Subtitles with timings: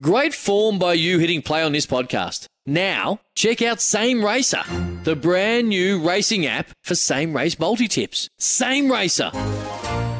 [0.00, 2.46] Great form by you hitting play on this podcast.
[2.64, 4.62] Now, check out Same Racer,
[5.02, 8.28] the brand new racing app for same race multi tips.
[8.38, 9.32] Same Racer.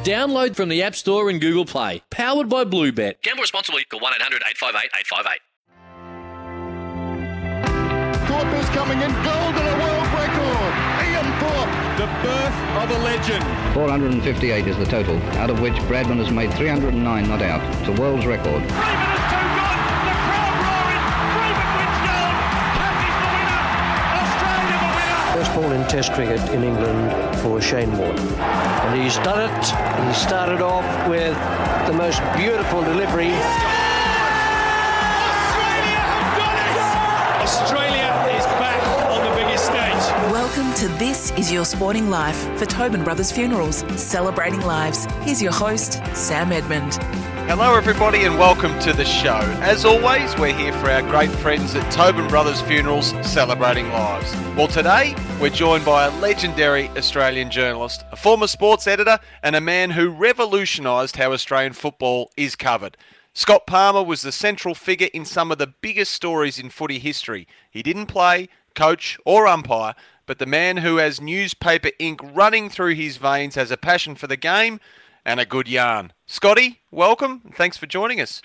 [0.03, 2.03] Download from the App Store and Google Play.
[2.11, 3.23] Powered by Bluebet.
[3.23, 3.84] Gamble responsibly.
[3.84, 5.39] Call 1 800 858 858.
[8.27, 9.12] Thorpe is coming in.
[9.23, 10.75] Gold and a world record.
[11.06, 11.70] Ian Thorpe.
[11.98, 13.45] The birth of a legend.
[13.75, 17.62] 458 is the total, out of which Bradman has made 309 not out.
[17.79, 18.65] It's a world's record.
[25.39, 28.19] First ball in Test cricket in England for Shane Warne.
[28.19, 29.64] And he's done it.
[30.08, 31.36] He started off with
[31.86, 33.30] the most beautiful delivery.
[35.47, 36.80] Australia have done it.
[37.47, 40.33] Australia is back on the biggest stage.
[40.33, 45.06] Welcome to This Is Your Sporting Life for Tobin Brothers Funerals, celebrating lives.
[45.20, 46.98] Here's your host, Sam Edmund.
[47.49, 49.39] Hello, everybody, and welcome to the show.
[49.63, 54.31] As always, we're here for our great friends at Tobin Brothers Funerals celebrating lives.
[54.55, 59.63] Well, today we're joined by a legendary Australian journalist, a former sports editor, and a
[59.63, 62.99] man who revolutionised how Australian football is covered.
[63.33, 67.49] Scott Palmer was the central figure in some of the biggest stories in footy history.
[67.71, 69.95] He didn't play, coach, or umpire,
[70.27, 74.27] but the man who has newspaper ink running through his veins has a passion for
[74.27, 74.81] the game
[75.25, 76.13] and a good yarn.
[76.31, 77.41] Scotty, welcome.
[77.43, 78.43] and Thanks for joining us.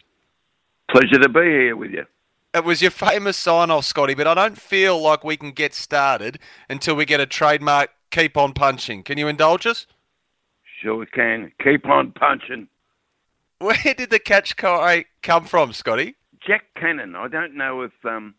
[0.89, 2.05] Pleasure to be here with you.
[2.53, 5.73] It was your famous sign off, Scotty, but I don't feel like we can get
[5.73, 9.03] started until we get a trademark keep on punching.
[9.03, 9.85] Can you indulge us?
[10.81, 11.51] Sure we can.
[11.61, 12.69] Keep on punching.
[13.59, 16.15] Where did the catch come from, Scotty?
[16.45, 17.15] Jack Cannon.
[17.15, 18.33] I don't know if um,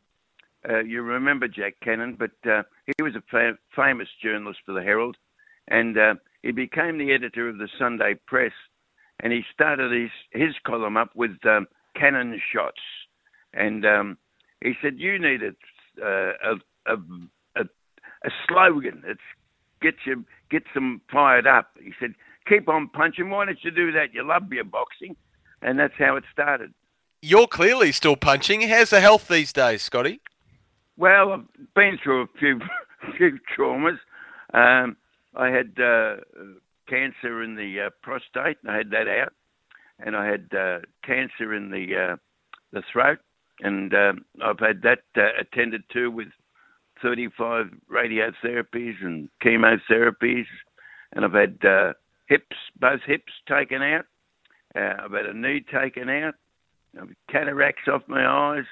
[0.67, 2.63] uh, you remember Jack Cannon, but uh,
[2.97, 5.19] he was a fa- famous journalist for the Herald,
[5.69, 8.53] and uh, he became the editor of the Sunday Press,
[9.21, 11.67] and he started his his column up with um,
[11.97, 12.81] cannon shots,
[13.53, 14.19] and um,
[14.63, 16.97] he said you need a, uh, a, a,
[17.57, 17.65] a,
[18.25, 19.03] a slogan.
[19.07, 19.21] It's
[19.81, 21.71] get you get them fired up.
[21.83, 22.15] He said
[22.49, 23.31] keep on punching.
[23.31, 24.13] Why don't you do that?
[24.13, 25.17] You love your boxing,
[25.63, 26.73] and that's how it started.
[27.23, 28.63] You're clearly still punching.
[28.63, 30.21] How's the health these days, Scotty?
[30.97, 32.61] Well, I've been through a few
[33.17, 33.99] few traumas.
[34.53, 34.97] Um,
[35.35, 36.17] I had uh,
[36.89, 38.59] cancer in the uh, prostate.
[38.69, 39.33] I had that out,
[39.99, 42.17] and I had uh, cancer in the uh,
[42.72, 43.19] the throat,
[43.61, 46.28] and um, I've had that uh, attended to with
[47.03, 50.47] 35 radiotherapies and chemotherapies,
[51.12, 51.93] and I've had uh,
[52.27, 54.06] hips, both hips taken out.
[54.75, 56.34] Uh, I've had a knee taken out.
[57.00, 58.65] I've cataracts off my eyes.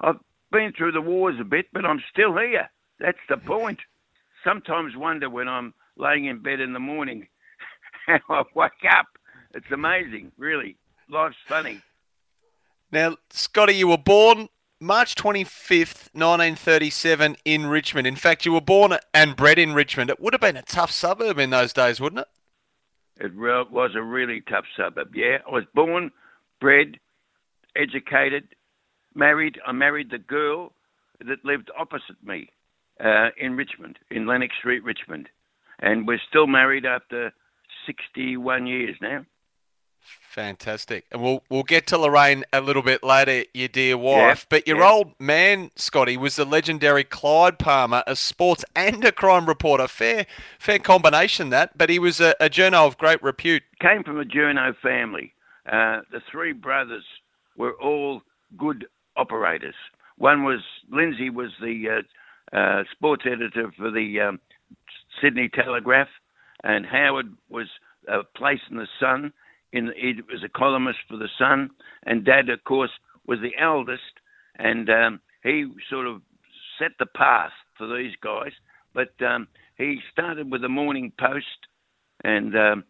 [0.00, 0.20] I've
[0.52, 2.70] been through the wars a bit, but I'm still here.
[2.98, 3.78] That's the point.
[4.44, 7.26] Sometimes wonder when I'm laying in bed in the morning
[8.06, 9.06] how I wake up.
[9.54, 10.76] It's amazing, really.
[11.08, 11.80] Life's funny.
[12.92, 14.48] Now, Scotty, you were born
[14.80, 18.06] March 25th, 1937, in Richmond.
[18.06, 20.10] In fact, you were born and bred in Richmond.
[20.10, 22.28] It would have been a tough suburb in those days, wouldn't it?
[23.24, 25.14] It was a really tough suburb.
[25.14, 26.10] Yeah, I was born,
[26.60, 26.98] bred,
[27.76, 28.48] educated,
[29.14, 29.60] married.
[29.66, 30.72] I married the girl
[31.20, 32.48] that lived opposite me
[32.98, 35.28] uh, in Richmond, in Lennox Street, Richmond,
[35.80, 37.32] and we're still married after
[37.86, 39.24] 61 years now.
[40.30, 41.06] Fantastic.
[41.10, 44.46] And we'll we'll get to Lorraine a little bit later, your dear wife.
[44.48, 49.46] but your old man, Scotty, was the legendary Clyde Palmer, a sports and a crime
[49.46, 49.88] reporter.
[49.88, 50.26] Fair
[50.58, 53.64] fair combination that, but he was a, a journo of great repute.
[53.80, 55.34] Came from a journo family.
[55.66, 57.04] Uh, the three brothers
[57.56, 58.22] were all
[58.56, 58.86] good
[59.16, 59.74] operators.
[60.16, 60.60] One was
[60.90, 62.02] Lindsay was the
[62.52, 64.40] uh, uh, sports editor for the um,
[65.20, 66.08] Sydney Telegraph,
[66.64, 67.66] and Howard was
[68.08, 69.32] a place in the Sun.
[69.72, 71.70] In he was a columnist for the Sun,
[72.04, 72.90] and Dad, of course,
[73.26, 74.02] was the eldest,
[74.56, 76.22] and um, he sort of
[76.78, 78.52] set the path for these guys.
[78.94, 79.46] But um,
[79.76, 81.46] he started with the Morning Post,
[82.24, 82.84] and um,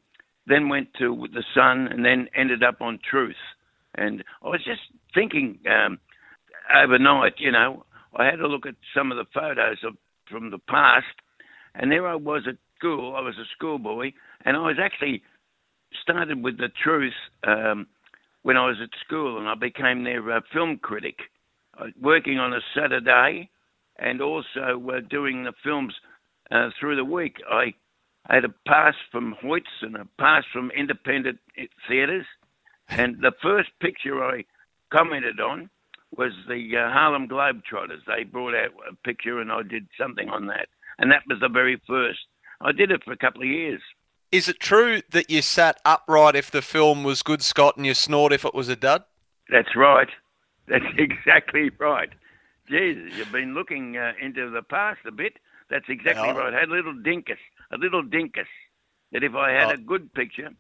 [0.47, 3.37] then went to the Sun, and then ended up on Truth.
[3.95, 4.81] And I was just
[5.15, 5.99] thinking um,
[6.75, 7.85] overnight, you know,
[8.17, 9.95] I had a look at some of the photos of
[10.31, 11.07] from the past,
[11.75, 13.15] and there I was at school.
[13.17, 14.13] I was a schoolboy,
[14.45, 15.23] and I was actually
[16.03, 17.15] started with the truth
[17.47, 17.87] um,
[18.43, 21.19] when I was at school, and I became their uh, film critic,
[21.79, 23.51] uh, working on a Saturday,
[23.99, 25.95] and also uh, doing the films
[26.51, 27.37] uh, through the week.
[27.51, 27.75] I
[28.29, 31.39] had a pass from Hoyts and a pass from independent
[31.89, 32.27] theatres,
[32.89, 34.45] and the first picture I
[34.93, 35.71] commented on
[36.17, 38.05] was the uh, Harlem Globetrotters.
[38.07, 40.69] They brought out a picture, and I did something on that,
[40.99, 42.21] and that was the very first.
[42.61, 43.81] I did it for a couple of years.
[44.33, 47.95] Is it true that you sat upright if the film was good, Scott, and you
[47.95, 49.03] snored if it was a dud?
[49.49, 50.09] That's right.
[50.69, 52.11] That's exactly right.
[52.69, 55.35] Jesus, you've been looking uh, into the past a bit.
[55.69, 56.37] That's exactly Yeah.
[56.37, 56.55] right.
[56.55, 57.39] I had a little dinkus,
[57.73, 58.47] a little dinkus,
[59.13, 59.75] that if I had Oh.
[59.75, 60.51] a good picture,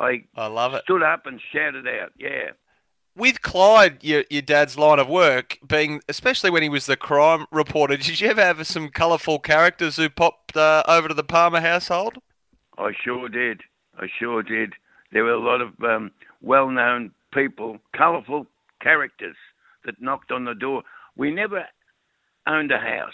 [0.00, 0.82] I I love it.
[0.84, 2.52] stood up and shouted out, yeah.
[3.14, 7.44] With Clyde, your, your dad's line of work, being especially when he was the crime
[7.52, 11.60] reporter, did you ever have some colourful characters who popped uh, over to the Palmer
[11.60, 12.18] household?
[12.78, 13.60] I sure did.
[13.98, 14.72] I sure did.
[15.12, 16.10] There were a lot of um,
[16.40, 18.46] well-known people, colourful
[18.80, 19.36] characters
[19.84, 20.82] that knocked on the door.
[21.14, 21.66] We never
[22.46, 23.12] owned a house.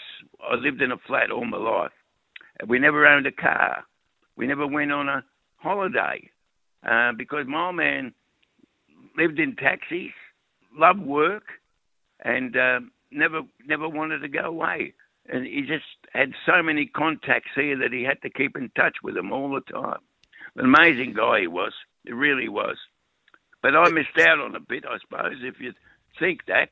[0.49, 1.91] I lived in a flat all my life.
[2.65, 3.83] We never owned a car.
[4.37, 5.23] We never went on a
[5.57, 6.29] holiday
[6.89, 8.13] uh, because my man
[9.19, 10.11] lived in taxis,
[10.75, 11.43] loved work,
[12.23, 12.79] and uh,
[13.11, 14.93] never never wanted to go away.
[15.27, 18.97] And he just had so many contacts here that he had to keep in touch
[19.03, 19.99] with them all the time.
[20.55, 21.73] An amazing guy he was.
[22.03, 22.77] He really was.
[23.61, 25.73] But I missed out on a bit, I suppose, if you
[26.17, 26.69] think that.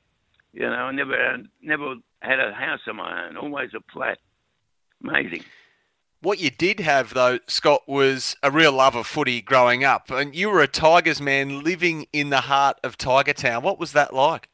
[0.54, 4.18] You know, I never never had a house of my own, always a flat.
[5.04, 5.44] Amazing.
[6.22, 10.10] What you did have, though, Scott, was a real love of footy growing up.
[10.10, 13.62] And you were a Tigers man living in the heart of Tiger Town.
[13.62, 14.50] What was that like?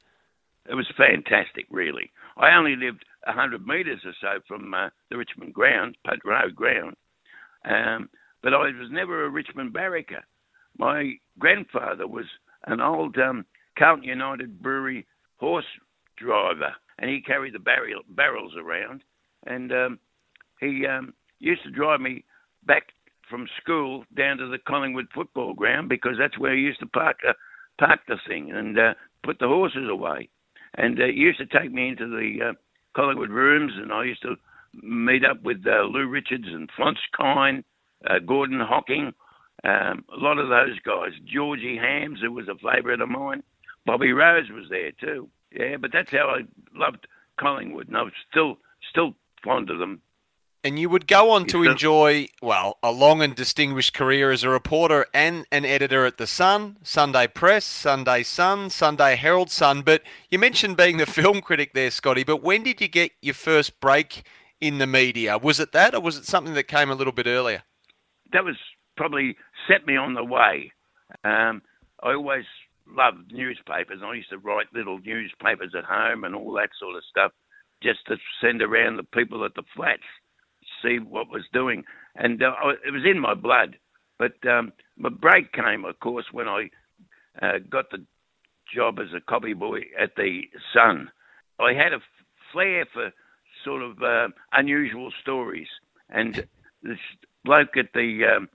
[0.69, 2.11] It was fantastic, really.
[2.35, 5.95] I only lived a 100 metres or so from uh, the Richmond ground,
[6.25, 6.97] Road ground.
[7.63, 8.09] Um,
[8.41, 10.23] but I was never a Richmond barracker.
[10.77, 12.25] My grandfather was
[12.67, 13.45] an old um,
[13.77, 15.05] Carlton United Brewery
[15.37, 15.65] horse
[16.17, 19.01] driver, and he carried the barrel, barrels around.
[19.45, 19.99] And um,
[20.59, 21.13] he um,
[21.47, 22.23] used to drive me
[22.65, 22.83] back
[23.29, 27.17] from school down to the Collingwood football ground because that's where he used to park
[27.27, 27.33] uh,
[27.79, 28.93] park the thing and uh,
[29.23, 30.29] put the horses away.
[30.75, 32.53] And uh, he used to take me into the uh,
[32.95, 34.35] Collingwood rooms, and I used to
[34.81, 37.63] meet up with uh, Lou Richards and Phonse Kyne,
[38.09, 39.13] uh, Gordon Hocking,
[39.63, 41.11] um, a lot of those guys.
[41.25, 43.43] Georgie Hams, who was a favourite of mine.
[43.85, 45.29] Bobby Rose was there too.
[45.51, 46.41] Yeah, but that's how I
[46.77, 47.07] loved
[47.39, 48.57] Collingwood, and I was still
[48.89, 50.01] still fond of them.
[50.63, 54.49] And you would go on to enjoy, well, a long and distinguished career as a
[54.49, 59.81] reporter and an editor at The Sun, Sunday Press, Sunday Sun, Sunday Herald Sun.
[59.81, 62.23] But you mentioned being the film critic there, Scotty.
[62.23, 64.23] But when did you get your first break
[64.61, 65.37] in the media?
[65.37, 67.63] Was it that, or was it something that came a little bit earlier?
[68.33, 68.57] that was
[68.97, 69.37] probably
[69.67, 70.73] set me on the way.
[71.23, 71.61] Um,
[72.01, 72.45] I always
[72.87, 74.01] loved newspapers.
[74.03, 77.31] I used to write little newspapers at home and all that sort of stuff,
[77.81, 80.03] just to send around the people at the flats,
[80.83, 81.83] see what was doing.
[82.15, 82.53] And uh,
[82.85, 83.77] it was in my blood.
[84.19, 86.69] But um, my break came, of course, when I
[87.41, 88.05] uh, got the
[88.73, 90.41] job as a copy boy at the
[90.73, 91.09] Sun.
[91.59, 91.99] I had a
[92.51, 93.11] flair for
[93.63, 95.67] sort of uh, unusual stories,
[96.09, 96.47] and
[96.83, 96.97] this
[97.43, 98.49] bloke at the um,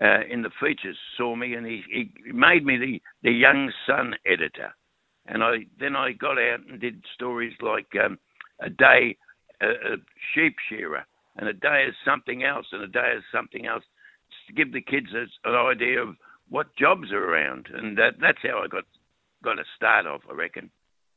[0.00, 4.14] uh, in the features saw me, and he, he made me the the young Sun
[4.26, 4.74] editor,
[5.26, 8.18] and I then I got out and did stories like um,
[8.60, 9.16] a day
[9.60, 9.96] a, a
[10.34, 11.04] sheep shearer,
[11.36, 13.84] and a day is something else, and a day is something else,
[14.30, 16.16] Just to give the kids a, an idea of
[16.48, 18.84] what jobs are around, and that, that's how I got
[19.42, 20.70] got a start off, I reckon.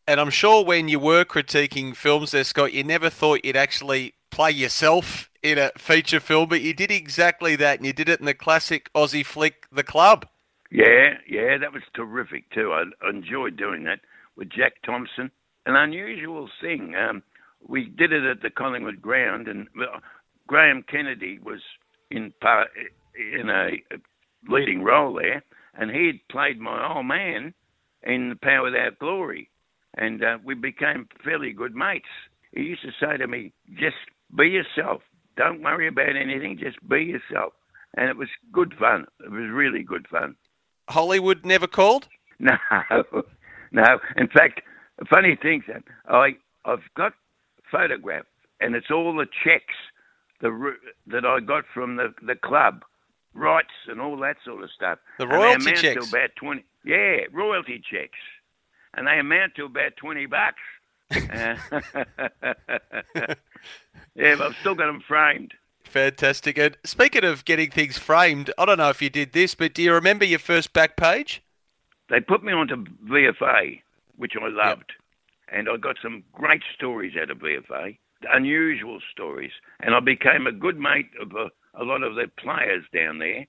[0.08, 4.14] And I'm sure when you were critiquing films there, Scott, you never thought you'd actually
[4.32, 8.20] play yourself in a feature film, but you did exactly that, and you did it
[8.20, 10.28] in the classic Aussie flick, The Club.
[10.72, 12.72] Yeah, yeah, that was terrific too.
[12.74, 14.00] I, I enjoyed doing that
[14.36, 15.32] with Jack Thompson.
[15.66, 16.94] An unusual thing.
[16.96, 17.24] Um,
[17.68, 20.02] we did it at the Collingwood ground, and well,
[20.48, 21.62] Graham Kennedy was
[22.12, 22.70] in part
[23.16, 23.70] in a
[24.48, 25.44] leading role there,
[25.74, 27.54] and he had played my old man
[28.04, 29.50] in The Power Without Glory,
[29.98, 32.06] and uh, we became fairly good mates.
[32.52, 33.98] He used to say to me, "Just
[34.36, 35.02] be yourself.
[35.38, 36.58] Don't worry about anything.
[36.58, 37.54] Just be yourself."
[37.98, 39.06] And it was good fun.
[39.24, 40.36] It was really good fun.
[40.90, 42.08] Hollywood never called?
[42.38, 42.52] No,
[43.72, 44.00] no.
[44.18, 44.60] In fact,
[45.10, 47.14] funny thing that I I've got
[47.76, 48.26] photograph,
[48.60, 49.76] and it's all the checks
[50.42, 50.76] the
[51.08, 52.84] that I got from the the club,
[53.34, 55.00] rights and all that sort of stuff.
[55.18, 56.10] The And they royalty amount checks?
[56.10, 56.66] To about twenty.
[56.84, 58.20] Yeah, royalty checks,
[58.94, 60.62] and they amount to about twenty bucks.
[61.12, 61.56] Uh,
[64.16, 65.54] yeah, but I've still got them framed.
[65.84, 66.58] Fantastic.
[66.58, 69.84] And speaking of getting things framed, I don't know if you did this, but do
[69.84, 71.42] you remember your first back page?
[72.10, 73.82] they put me onto VFA,
[74.18, 74.94] which I loved,
[75.52, 77.98] and I got some great stories out of VFA,
[78.32, 81.50] unusual stories, and I became a good mate of a,
[81.80, 83.46] a lot of the players down there.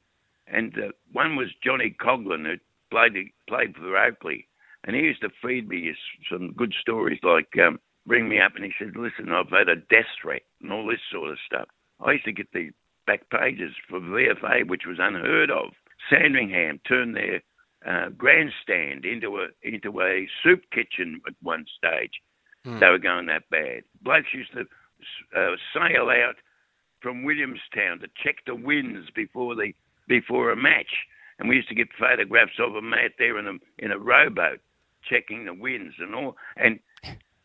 [0.46, 2.56] And uh, one was Johnny Coughlin, who
[2.90, 3.14] played
[3.48, 4.44] played for Oakleigh,
[4.84, 5.92] and he used to feed me
[6.30, 9.76] some good stories like um, ring me up and he said, "Listen, I've had a
[9.76, 11.68] death threat and all this sort of stuff."
[12.00, 12.70] I used to get the
[13.06, 15.72] back pages for VFA, which was unheard of.
[16.10, 17.42] Sandringham turned their
[17.86, 22.12] uh, grandstand into a into a soup kitchen at one stage.
[22.64, 22.80] Hmm.
[22.80, 23.82] They were going that bad.
[24.02, 24.60] Blokes used to
[25.36, 26.36] uh, sail out
[27.00, 29.72] from Williamstown to check the winds before the
[30.08, 30.90] before a match,
[31.38, 34.60] and we used to get photographs of them out there in a in a rowboat
[35.08, 36.36] checking the winds and all.
[36.56, 36.80] And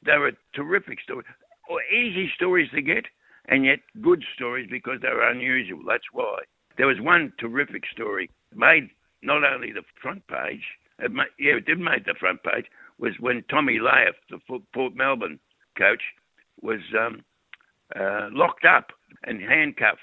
[0.03, 1.27] they were terrific stories,
[1.69, 3.05] or easy stories to get,
[3.47, 5.81] and yet good stories because they were unusual.
[5.87, 6.39] That's why.
[6.77, 8.89] There was one terrific story made
[9.21, 10.63] not only the front page,
[10.99, 12.65] it made, yeah, it did make the front page,
[12.99, 14.39] was when Tommy Lahiff, the
[14.73, 15.39] Port Melbourne
[15.77, 16.01] coach,
[16.61, 17.23] was um,
[17.99, 18.91] uh, locked up
[19.23, 19.99] and handcuffed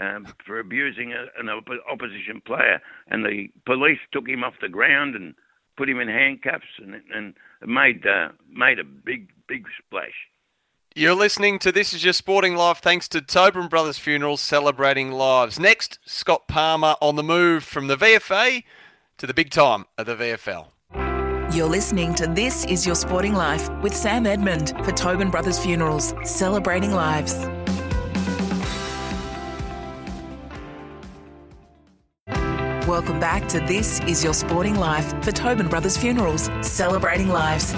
[0.00, 4.68] um, for abusing a, an op- opposition player, and the police took him off the
[4.68, 5.34] ground and
[5.76, 7.34] put him in handcuffs, and, and
[7.66, 10.28] made uh, made a big big splash.
[10.98, 15.60] You're listening to This Is Your Sporting Life thanks to Tobin Brothers Funerals celebrating lives.
[15.60, 18.64] Next, Scott Palmer on the move from the VFA
[19.18, 20.68] to the big time of the VFL.
[21.54, 26.14] You're listening to This Is Your Sporting Life with Sam Edmund for Tobin Brothers Funerals,
[26.24, 27.34] celebrating lives.
[32.88, 37.74] Welcome back to This Is Your Sporting Life for Tobin Brothers Funerals, celebrating lives.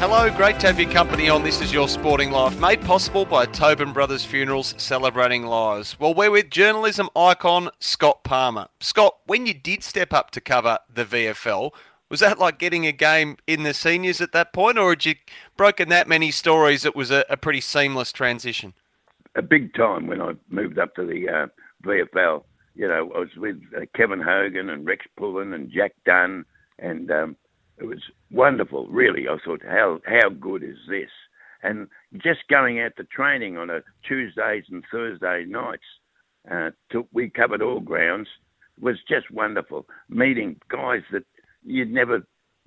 [0.00, 3.46] Hello, great to have your company on This Is Your Sporting Life, made possible by
[3.46, 5.98] Tobin Brothers Funerals Celebrating Lives.
[5.98, 8.68] Well, we're with journalism icon Scott Palmer.
[8.78, 11.72] Scott, when you did step up to cover the VFL,
[12.08, 15.16] was that like getting a game in the seniors at that point, or had you
[15.56, 18.74] broken that many stories it was a, a pretty seamless transition?
[19.34, 21.46] A big time when I moved up to the uh,
[21.84, 22.44] VFL.
[22.76, 26.44] You know, I was with uh, Kevin Hogan and Rex Pullen and Jack Dunn,
[26.78, 27.36] and um,
[27.80, 29.28] it was wonderful, really.
[29.28, 31.10] I thought, how how good is this?
[31.62, 35.82] And just going out to training on a Tuesdays and Thursday nights,
[36.50, 38.28] uh, to, we covered all grounds,
[38.80, 39.86] was just wonderful.
[40.08, 41.24] Meeting guys that
[41.64, 42.24] you'd never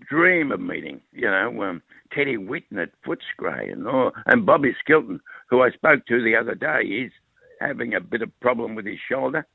[0.10, 1.02] dream of meeting.
[1.14, 1.82] You know, um,
[2.14, 6.56] Teddy Whitten at Footscray and all, and Bobby Skilton, who I spoke to the other
[6.56, 6.82] day.
[6.86, 7.12] He's
[7.60, 9.46] having a bit of problem with his shoulder,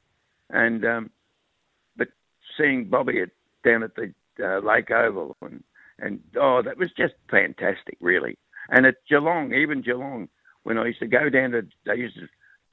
[0.51, 1.11] and um,
[1.97, 2.09] but
[2.57, 3.31] seeing Bobby at,
[3.65, 5.63] down at the uh, Lake Oval and
[5.99, 8.39] and oh, that was just fantastic, really.
[8.69, 10.29] And at Geelong, even Geelong,
[10.65, 12.27] when I used to go down to, they used to,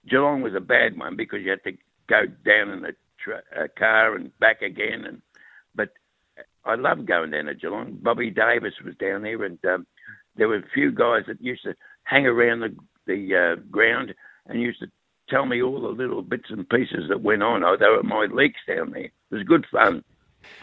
[0.10, 1.78] Geelong was a bad one because you had to
[2.10, 2.92] go down in a,
[3.24, 5.06] tra- a car and back again.
[5.08, 5.22] And
[5.76, 5.90] but
[6.66, 8.00] I loved going down to Geelong.
[8.02, 9.88] Bobby Davis was down there, and um,
[10.36, 14.14] there were a few guys that used to hang around the the uh, ground
[14.48, 14.88] and used to
[15.30, 17.64] tell me all the little bits and pieces that went on.
[17.64, 19.06] Oh, they were my leaks down there.
[19.06, 20.04] It was good fun.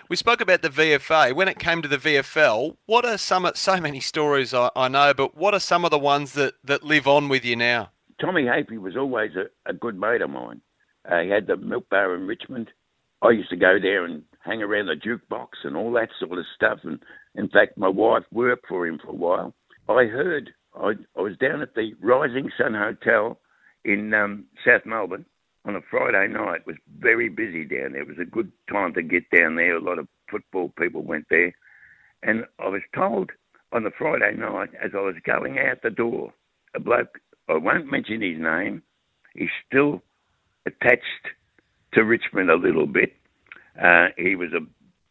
[0.08, 1.34] We spoke about the VFA.
[1.34, 5.14] When it came to the VFL, what are some so many stories I, I know,
[5.14, 7.90] but what are some of the ones that, that live on with you now?
[8.20, 10.60] Tommy Hafey was always a, a good mate of mine.
[11.10, 12.70] Uh, he had the milk bar in Richmond.
[13.22, 16.44] I used to go there and hang around the jukebox and all that sort of
[16.54, 16.80] stuff.
[16.84, 17.00] And
[17.34, 19.54] in fact, my wife worked for him for a while.
[19.88, 23.38] I heard I, I was down at the Rising Sun Hotel
[23.84, 25.24] in um, South Melbourne
[25.64, 26.66] on a Friday night.
[26.66, 28.02] Was very busy down there.
[28.02, 29.76] It was a good time to get down there.
[29.76, 31.54] A lot of football people went there.
[32.22, 33.30] And I was told
[33.72, 36.32] on the Friday night, as I was going out the door,
[36.74, 38.82] a bloke, I won't mention his name,
[39.34, 40.02] he's still
[40.66, 41.04] attached
[41.94, 43.12] to Richmond a little bit.
[43.80, 44.60] Uh, he was a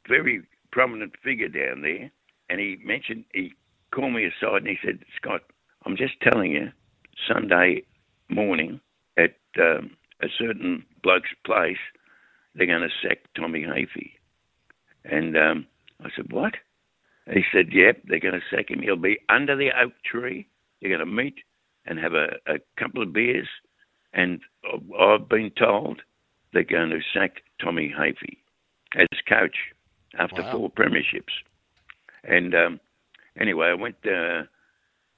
[0.07, 2.11] very prominent figure down there.
[2.49, 3.53] And he mentioned, he
[3.91, 5.41] called me aside and he said, Scott,
[5.85, 6.71] I'm just telling you,
[7.27, 7.83] Sunday
[8.29, 8.79] morning
[9.17, 9.91] at um,
[10.21, 11.77] a certain bloke's place,
[12.55, 14.11] they're going to sack Tommy Hafey.
[15.05, 15.67] And um,
[16.03, 16.55] I said, what?
[17.31, 18.81] He said, yep, they're going to sack him.
[18.81, 20.47] He'll be under the oak tree.
[20.81, 21.35] They're going to meet
[21.85, 23.47] and have a, a couple of beers.
[24.13, 24.41] And
[24.99, 26.01] I've been told
[26.53, 28.37] they're going to sack Tommy Hafey
[28.95, 29.55] as coach
[30.17, 30.51] after Wow.
[30.51, 31.33] four premierships.
[32.23, 32.79] And um,
[33.39, 33.95] anyway, I went.
[34.05, 34.43] Uh,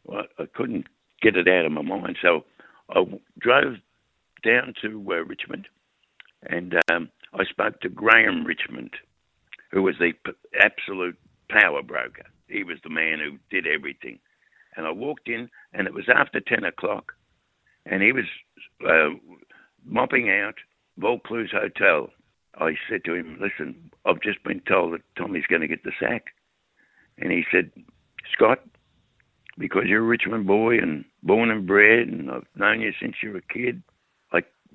[0.03, 0.87] well, I couldn't
[1.21, 2.43] get it out of my mind, so
[2.89, 3.03] I
[3.39, 3.75] drove
[4.43, 5.67] down to uh, Richmond,
[6.43, 8.91] and um, I spoke to Graeme Richmond,
[9.71, 11.17] who was the p- absolute
[11.49, 12.25] power broker.
[12.47, 14.19] He was the man who did everything.
[14.75, 17.13] And I walked in, and it was after ten o'clock,
[17.85, 18.25] and he was
[18.87, 19.09] uh,
[19.85, 20.55] mopping out
[20.97, 22.09] Vaucluse Hotel
[22.55, 25.93] I said to him, "Listen, I've just been told that Tommy's going to get the
[25.99, 26.33] sack,"
[27.17, 27.71] and he said,
[28.33, 28.59] "Scott,
[29.57, 33.31] because you're a Richmond boy and born and bred, and I've known you since you
[33.31, 33.81] were a kid,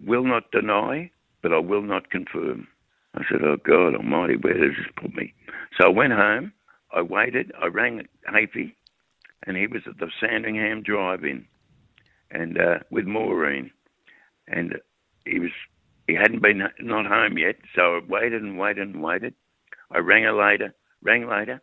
[0.05, 1.11] will not deny,
[1.43, 2.69] but I will not confirm."
[3.15, 5.33] I said, "Oh God Almighty, where does this put me?"
[5.79, 6.53] So I went home.
[6.93, 7.53] I waited.
[7.61, 8.75] I rang Hafey,
[9.47, 11.47] and he was at the Sandringham Drive-In,
[12.31, 13.71] and uh, with Maureen,
[14.49, 14.77] and
[15.25, 15.51] he was
[16.07, 17.57] he hadn't been not home yet.
[17.75, 19.35] So I waited and waited and waited.
[19.91, 21.61] I rang her later, rang later,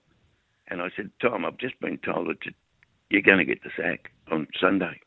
[0.67, 2.53] and I said, Tom, I've just been told that
[3.09, 4.99] you're going to get the sack on Sunday.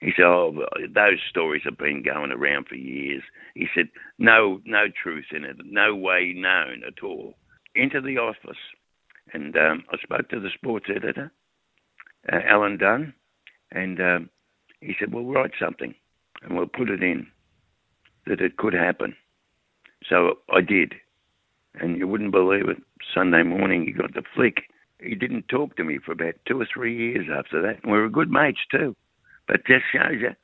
[0.00, 3.22] He said, "Oh, those stories have been going around for years."
[3.54, 3.88] He said,
[4.18, 5.56] "No, no truth in it.
[5.64, 7.36] No way known at all."
[7.74, 8.58] Into the office,
[9.32, 11.32] and um, I spoke to the sports editor,
[12.32, 13.14] uh, Alan Dunn,
[13.72, 14.30] and um,
[14.80, 15.94] he said, "We'll write something,
[16.42, 17.26] and we'll put it in
[18.26, 19.16] that it could happen."
[20.08, 20.94] So I did,
[21.74, 22.82] and you wouldn't believe it.
[23.14, 24.64] Sunday morning, he got the flick.
[25.00, 27.98] He didn't talk to me for about two or three years after that, and we
[27.98, 28.94] were good mates too.
[29.48, 30.34] But just shows you,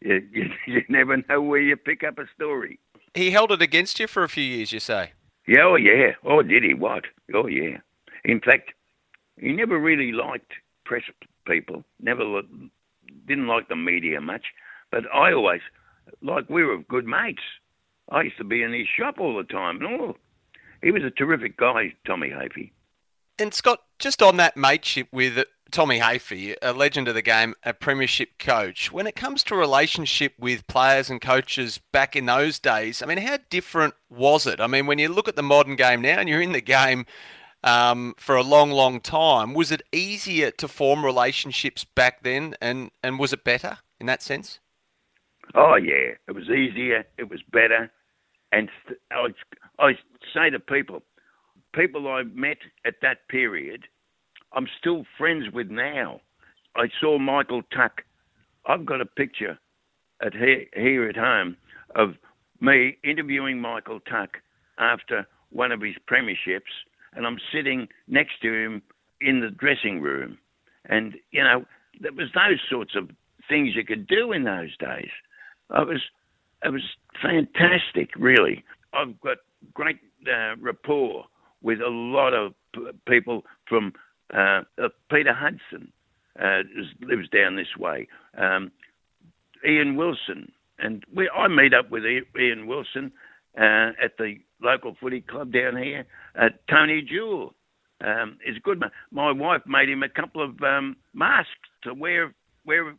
[0.00, 2.78] you, you, you never know where you pick up a story.
[3.14, 5.12] He held it against you for a few years, you say?
[5.46, 6.12] Yeah, oh yeah.
[6.24, 6.74] Oh, did he?
[6.74, 7.04] What?
[7.34, 7.78] Oh yeah.
[8.24, 8.72] In fact,
[9.38, 10.52] he never really liked
[10.84, 11.02] press
[11.46, 11.84] people.
[12.00, 12.42] Never
[13.26, 14.46] didn't like the media much.
[14.90, 15.60] But I always,
[16.22, 17.42] like we were good mates.
[18.10, 20.16] I used to be in his shop all the time and all.
[20.82, 22.72] He was a terrific guy, Tommy Hafey.
[23.38, 27.74] And Scott, just on that mateship with Tommy Hafey, a legend of the game, a
[27.74, 28.92] premiership coach.
[28.92, 33.18] When it comes to relationship with players and coaches back in those days, I mean,
[33.18, 34.60] how different was it?
[34.60, 37.06] I mean, when you look at the modern game now and you're in the game
[37.64, 42.90] um, for a long, long time, was it easier to form relationships back then, and
[43.02, 44.60] and was it better in that sense?
[45.54, 47.04] Oh yeah, it was easier.
[47.18, 47.90] It was better,
[48.52, 48.70] and
[49.10, 49.28] I
[49.78, 49.92] I
[50.32, 51.02] say to people,
[51.74, 53.84] people I met at that period
[54.56, 56.22] I'm still friends with now.
[56.76, 58.02] I saw Michael Tuck.
[58.64, 59.58] I've got a picture
[60.22, 61.56] at here, here at home
[61.94, 62.14] of
[62.60, 64.38] me interviewing Michael Tuck
[64.78, 66.72] after one of his premierships,
[67.14, 68.82] and I'm sitting next to him
[69.20, 70.38] in the dressing room.
[70.86, 71.66] And, you know,
[72.00, 73.10] there was those sorts of
[73.48, 75.10] things you could do in those days.
[75.70, 76.00] I was,
[76.64, 76.82] it was
[77.22, 78.64] fantastic, really.
[78.94, 79.38] I've got
[79.74, 81.26] great uh, rapport
[81.62, 83.92] with a lot of p- people from
[84.34, 85.92] uh, uh, Peter Hudson
[86.40, 86.62] uh,
[87.00, 88.08] lives down this way.
[88.36, 88.70] Um,
[89.66, 93.12] Ian Wilson, and we, I meet up with Ian Wilson
[93.58, 96.04] uh, at the local footy club down here.
[96.68, 97.54] Tony Jewell
[98.04, 98.80] um, is a good.
[98.80, 98.90] Man.
[99.10, 101.50] My wife made him a couple of um, masks
[101.84, 102.34] to wear
[102.66, 102.94] wear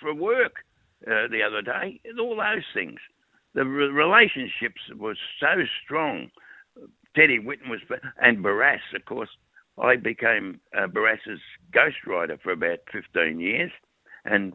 [0.00, 0.56] for work
[1.04, 2.00] the other day.
[2.20, 2.98] All those things.
[3.54, 6.30] The re- relationships were so strong.
[7.14, 7.80] Teddy Whitten was,
[8.20, 9.28] and Barassi, of course,
[9.78, 11.40] I became uh, Barassi's
[11.72, 13.70] ghostwriter for about 15 years
[14.24, 14.54] and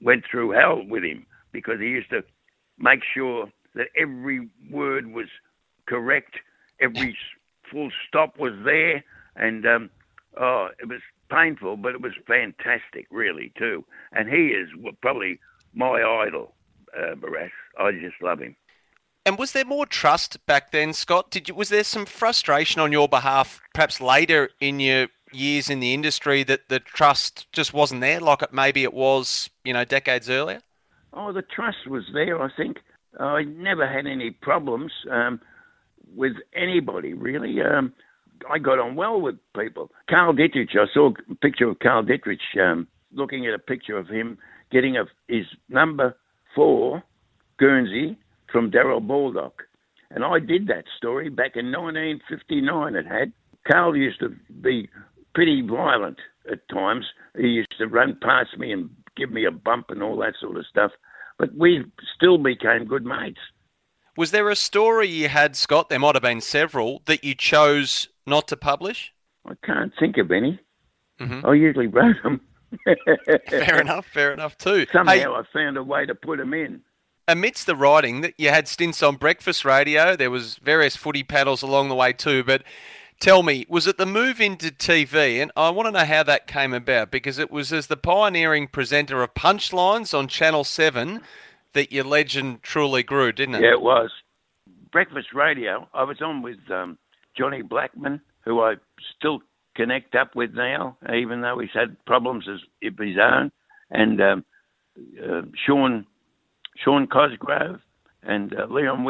[0.00, 2.22] went through hell with him because he used to
[2.78, 5.28] make sure that every word was
[5.86, 6.36] correct,
[6.80, 7.16] every
[7.70, 9.04] full stop was there,
[9.36, 9.90] and um,
[10.38, 11.00] oh, it was
[11.30, 13.84] painful, but it was fantastic, really, too.
[14.12, 14.68] And he is
[15.00, 15.38] probably
[15.74, 16.54] my idol,
[16.96, 17.14] uh.
[17.78, 18.56] I just love him.
[19.26, 21.32] And was there more trust back then, Scott?
[21.32, 25.80] Did you, was there some frustration on your behalf, perhaps later in your years in
[25.80, 29.84] the industry, that the trust just wasn't there, like it maybe it was, you know,
[29.84, 30.60] decades earlier?
[31.12, 32.40] Oh, the trust was there.
[32.40, 32.76] I think
[33.18, 35.40] I never had any problems um,
[36.14, 37.60] with anybody really.
[37.60, 37.92] Um,
[38.48, 39.90] I got on well with people.
[40.08, 40.76] Carl Ditterich.
[40.78, 42.56] I saw a picture of Carl Ditterich.
[42.60, 44.38] um, looking at a picture of him
[44.70, 46.16] getting a, his number
[46.54, 47.02] four
[47.58, 48.16] Guernsey
[48.50, 49.62] from Darrell Baldock.
[50.10, 52.94] And I did that story back in 1959.
[52.94, 53.32] It had.
[53.66, 54.88] Carl used to be
[55.34, 56.18] pretty violent
[56.50, 57.04] at times.
[57.36, 60.56] He used to run past me and give me a bump and all that sort
[60.56, 60.92] of stuff.
[61.38, 63.40] But we still became good mates.
[64.16, 65.90] Was there a story you had, Scott?
[65.90, 69.12] There might have been several that you chose not to publish.
[69.44, 70.58] I can't think of any.
[71.20, 71.46] Mm-hmm.
[71.46, 72.40] I usually wrote them.
[73.48, 74.06] fair enough.
[74.06, 74.86] Fair enough too.
[74.92, 76.80] Somehow hey, I found a way to put them in
[77.28, 80.16] amidst the writing, that you had stints on breakfast radio.
[80.16, 82.44] There was various footy paddles along the way too.
[82.44, 82.62] But
[83.20, 85.40] tell me, was it the move into TV?
[85.42, 88.68] And I want to know how that came about because it was as the pioneering
[88.68, 91.20] presenter of Punchlines on Channel Seven
[91.72, 93.62] that your legend truly grew, didn't it?
[93.62, 94.10] Yeah, it was.
[94.92, 95.88] Breakfast radio.
[95.92, 96.96] I was on with um,
[97.36, 98.76] Johnny Blackman, who I
[99.16, 99.40] still
[99.74, 103.52] connect up with now, even though he's had problems of his own,
[103.90, 104.44] and um,
[105.22, 106.06] uh, Sean
[106.82, 107.80] Sean Cosgrove
[108.22, 109.06] and uh, Leon.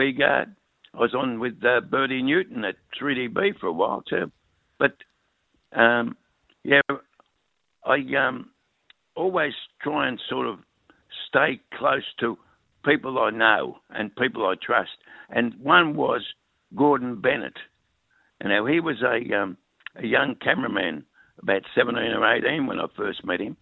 [0.94, 4.30] I was on with uh, Bertie Newton at 3DB for a while too.
[4.78, 4.96] But
[5.78, 6.16] um,
[6.64, 6.80] yeah,
[7.84, 8.50] I um,
[9.14, 9.52] always
[9.82, 10.58] try and sort of
[11.28, 12.38] stay close to
[12.84, 14.90] people I know and people I trust.
[15.28, 16.22] And one was
[16.74, 17.56] Gordon Bennett.
[18.40, 19.56] And now he was a um,
[19.98, 21.04] a young cameraman,
[21.40, 23.56] about 17 or 18 when I first met him,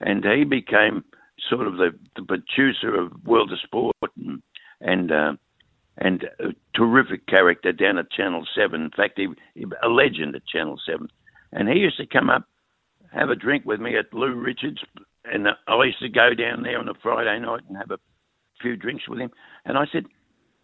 [0.00, 1.04] and he became
[1.48, 4.42] sort of the, the producer of World of Sport and
[4.80, 5.32] and, uh,
[5.98, 8.82] and a terrific character down at Channel Seven.
[8.82, 11.08] In fact, he, he a legend at Channel Seven,
[11.52, 12.44] and he used to come up,
[13.12, 14.82] have a drink with me at Lou Richards,
[15.24, 17.98] and I used to go down there on a Friday night and have a
[18.60, 19.30] few drinks with him.
[19.64, 20.06] And I said,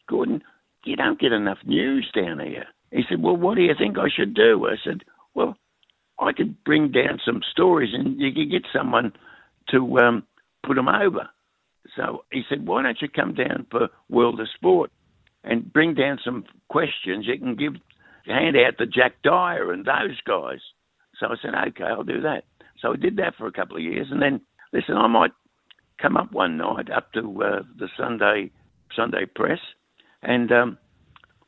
[0.09, 0.43] Gordon,
[0.85, 2.67] you don't get enough news down here.
[2.91, 4.67] He said, Well, what do you think I should do?
[4.67, 5.03] I said,
[5.35, 5.57] Well,
[6.19, 9.13] I could bring down some stories and you could get someone
[9.71, 10.23] to um,
[10.67, 11.29] put them over.
[11.97, 14.91] So he said, Why don't you come down for World of Sport
[15.45, 17.75] and bring down some questions you can give,
[18.27, 20.61] hand out to Jack Dyer and those guys.
[21.19, 22.45] So I said, Okay, I'll do that.
[22.81, 24.41] So I did that for a couple of years and then,
[24.73, 25.33] listen, I might
[26.01, 28.51] come up one night up to uh, the Sunday
[28.95, 29.59] Sunday press
[30.23, 30.79] and um,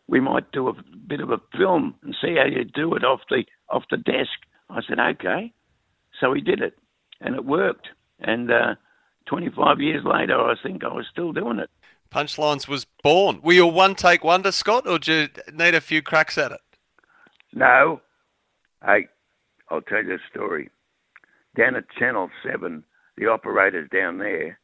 [0.09, 0.73] we might do a
[1.07, 4.31] bit of a film and see how you do it off the off the desk.
[4.71, 5.53] I said, okay.
[6.21, 6.75] So he did it,
[7.21, 7.89] and it worked.
[8.21, 8.75] And uh,
[9.29, 11.71] 25 years later, I think I was still doing it.
[12.11, 13.41] Punchlines was born.
[13.43, 16.53] Were you a one take wonder, Scott, or did you need a few cracks at
[16.53, 16.61] it?
[17.53, 18.01] No.
[18.85, 19.09] Hey,
[19.69, 20.71] I'll tell you a story.
[21.55, 22.83] Down at Channel 7,
[23.17, 24.59] the operators down there,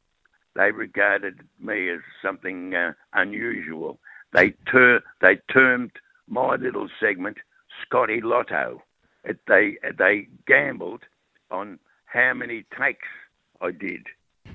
[0.57, 3.98] they regarded me as something uh, unusual.
[4.33, 5.92] They ter- they termed
[6.29, 7.38] my little segment
[7.85, 8.83] Scotty Lotto.
[9.24, 11.03] It, they they gambled
[11.50, 13.09] on how many takes
[13.61, 14.07] I did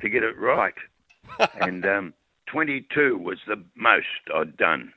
[0.01, 0.73] to get it right,
[1.61, 2.13] and um,
[2.47, 4.93] 22 was the most I'd done.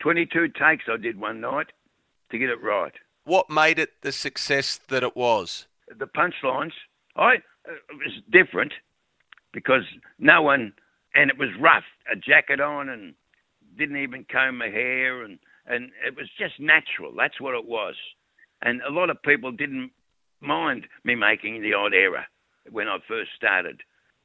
[0.00, 1.68] 22 takes I did one night
[2.30, 2.92] to get it right.
[3.24, 5.66] What made it the success that it was?
[5.88, 6.72] The punchlines.
[7.16, 8.72] I uh, it was different
[9.52, 9.84] because
[10.18, 10.72] no one,
[11.14, 11.84] and it was rough.
[12.12, 13.14] A jacket on and
[13.78, 17.12] didn't even comb my hair, and and it was just natural.
[17.16, 17.94] That's what it was.
[18.60, 19.90] And a lot of people didn't
[20.40, 22.24] mind me making the odd error
[22.70, 23.80] when I first started.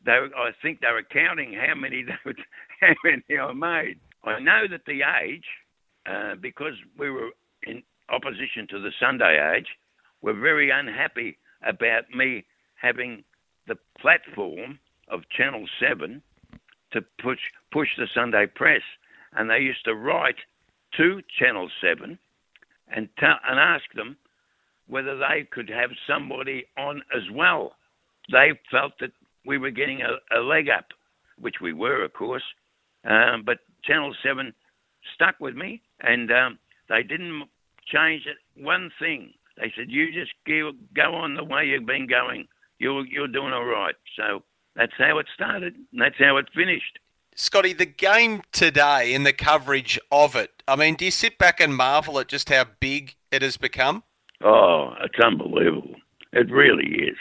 [0.06, 2.34] They, I think they were counting how many they
[2.82, 4.00] how many I made.
[4.24, 5.46] I know that the age,
[6.06, 7.30] uh, because we were
[7.64, 9.68] in opposition to the Sunday age,
[10.22, 13.24] were very unhappy about me having
[13.68, 16.22] the platform of Channel Seven
[16.92, 17.40] to push
[17.72, 18.82] push the Sunday press
[19.34, 20.38] and they used to write
[20.98, 22.18] to Channel 7
[22.88, 24.18] and, tell, and ask them
[24.88, 27.74] whether they could have somebody on as well.
[28.32, 29.12] They felt that
[29.46, 30.86] we were getting a, a leg up,
[31.40, 32.44] which we were, of course.
[33.06, 34.54] Um, but Channel 7
[35.14, 37.44] stuck with me, and um, they didn't
[37.88, 39.34] change it one thing.
[39.58, 42.48] They said, "You just go, go on the way you've been going.
[42.78, 44.44] You're you're doing all right." So
[44.76, 47.00] that's how it started, and that's how it finished.
[47.36, 51.62] Scotty, the game today and the coverage of it, I mean, do you sit back
[51.62, 54.04] and marvel at just how big it has become?
[54.44, 55.96] Oh, it's unbelievable.
[56.34, 57.18] It really is.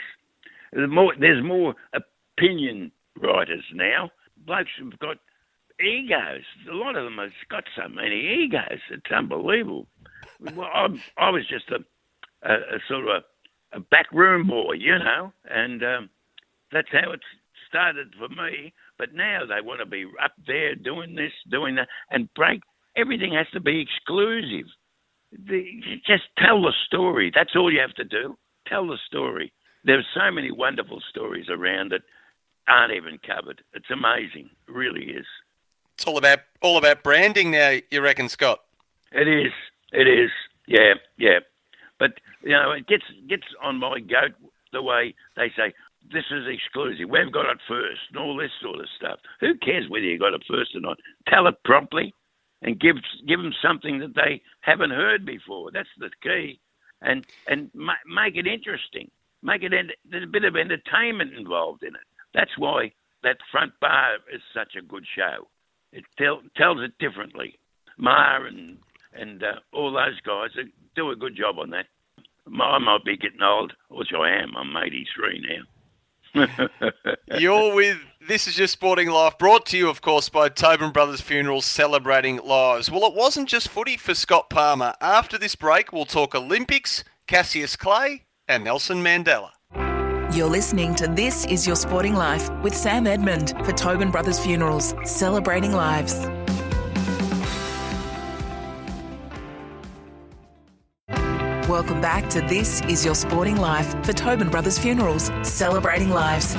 [0.73, 4.09] There's more, there's more opinion writers now.
[4.45, 5.17] Blokes have got
[5.79, 6.43] egos.
[6.71, 8.79] A lot of them have got so many egos.
[8.91, 9.87] It's unbelievable.
[10.55, 11.79] Well, I, I was just a,
[12.47, 16.09] a, a, sort of a, a backroom boy, you know, and um,
[16.71, 17.21] that's how it
[17.67, 18.73] started for me.
[18.97, 22.61] But now they want to be up there doing this, doing that, and break.
[22.95, 24.67] Everything has to be exclusive.
[25.31, 25.63] The,
[26.07, 27.31] just tell the story.
[27.33, 28.37] That's all you have to do.
[28.67, 29.53] Tell the story.
[29.83, 32.01] There's so many wonderful stories around that
[32.67, 33.63] aren't even covered.
[33.73, 34.49] It's amazing.
[34.67, 35.25] It really is.
[35.95, 37.77] It's all about all about branding now.
[37.91, 38.59] You reckon, Scott?
[39.11, 39.51] It is.
[39.91, 40.31] It is.
[40.67, 40.93] Yeah.
[41.17, 41.39] Yeah.
[41.97, 42.11] But
[42.43, 44.33] you know, it gets gets on my goat
[44.71, 45.73] the way they say,
[46.11, 47.09] this is exclusive.
[47.09, 49.19] We've got it first, and all this sort of stuff.
[49.41, 50.97] Who cares whether you got it first or not?
[51.27, 52.13] Tell it promptly,
[52.61, 52.95] and give
[53.27, 55.71] give them something that they haven't heard before.
[55.71, 56.59] That's the key,
[57.01, 59.11] and and ma- make it interesting.
[59.41, 59.71] Make it
[60.09, 62.01] there's a bit of entertainment involved in it.
[62.33, 62.91] That's why
[63.23, 65.47] that front bar is such a good show.
[65.91, 67.57] It tell, tells it differently.
[67.97, 68.77] Ma and
[69.13, 70.51] and uh, all those guys
[70.95, 71.85] do a good job on that.
[72.47, 74.55] I might be getting old, which I am.
[74.55, 75.63] I'm 83 now.
[77.39, 77.97] You're with
[78.27, 82.37] This Is Your Sporting Life, brought to you, of course, by Tobin Brothers Funerals celebrating
[82.37, 82.89] lives.
[82.89, 84.93] Well, it wasn't just footy for Scott Palmer.
[85.01, 89.51] After this break, we'll talk Olympics, Cassius Clay, and Nelson Mandela.
[90.35, 94.93] You're listening to This Is Your Sporting Life with Sam Edmund for Tobin Brothers Funerals,
[95.05, 96.27] celebrating lives.
[101.69, 106.55] Welcome back to This Is Your Sporting Life for Tobin Brothers Funerals, celebrating lives.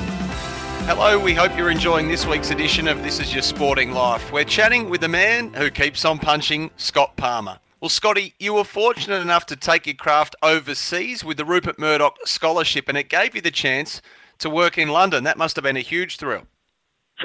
[0.87, 4.33] Hello, we hope you're enjoying this week's edition of This Is Your Sporting Life.
[4.33, 7.59] We're chatting with a man who keeps on punching, Scott Palmer.
[7.81, 12.19] Well, Scotty, you were fortunate enough to take your craft overseas with the Rupert Murdoch
[12.27, 14.03] Scholarship, and it gave you the chance
[14.39, 15.25] to work in London.
[15.25, 16.43] That must have been a huge thrill.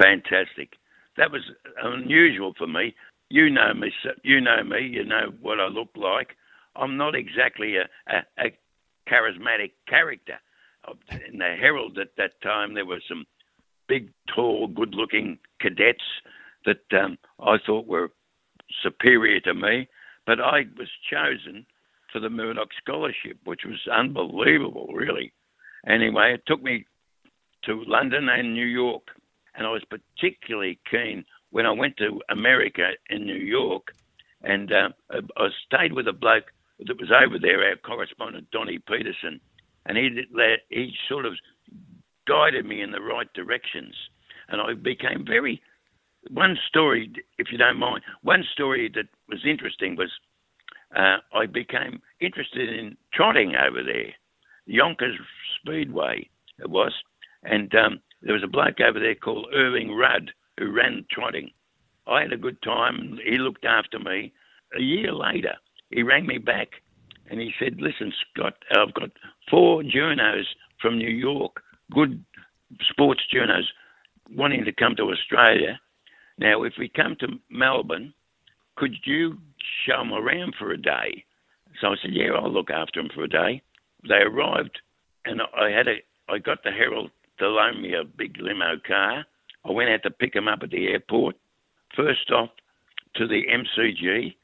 [0.00, 0.76] Fantastic.
[1.18, 1.42] That was
[1.82, 2.94] unusual for me.
[3.28, 3.92] You know me.
[4.22, 4.86] You know me.
[4.86, 6.36] You know what I look like.
[6.74, 8.56] I'm not exactly a, a, a
[9.06, 10.38] charismatic character.
[11.30, 13.26] In the Herald at that time, there were some
[13.88, 16.04] big, tall, good-looking cadets
[16.64, 18.10] that um, I thought were
[18.82, 19.88] superior to me,
[20.26, 21.66] but I was chosen
[22.12, 25.32] for the Murdoch Scholarship, which was unbelievable, really.
[25.86, 26.84] Anyway, it took me
[27.64, 29.08] to London and New York,
[29.54, 33.92] and I was particularly keen when I went to America in New York,
[34.42, 36.52] and uh, I stayed with a bloke
[36.86, 39.40] that was over there, our correspondent Donnie Peterson,
[39.86, 40.26] and he
[40.68, 41.34] he sort of
[42.26, 43.94] guided me in the right directions,
[44.48, 45.62] and I became very.
[46.30, 50.10] One story, if you don't mind, one story that was interesting was
[50.94, 54.12] uh, I became interested in trotting over there,
[54.66, 55.16] Yonkers
[55.60, 56.92] Speedway it was,
[57.42, 61.50] and um, there was a bloke over there called Irving Rudd who ran trotting.
[62.06, 63.18] I had a good time.
[63.24, 64.32] He looked after me.
[64.78, 65.54] A year later,
[65.90, 66.68] he rang me back
[67.30, 69.10] and he said, Listen, Scott, I've got
[69.50, 70.44] four journos
[70.80, 71.62] from New York,
[71.92, 72.24] good
[72.90, 73.64] sports journos,
[74.34, 75.80] wanting to come to Australia.
[76.38, 78.12] Now, if we come to Melbourne,
[78.76, 79.38] could you
[79.86, 81.24] show them around for a day?
[81.80, 83.62] So I said, Yeah, I'll look after them for a day.
[84.08, 84.78] They arrived,
[85.24, 85.96] and I had a,
[86.28, 89.24] I got the Herald to loan me a big limo car.
[89.64, 91.36] I went out to pick them up at the airport.
[91.96, 92.50] First off
[93.16, 94.34] to the MCG,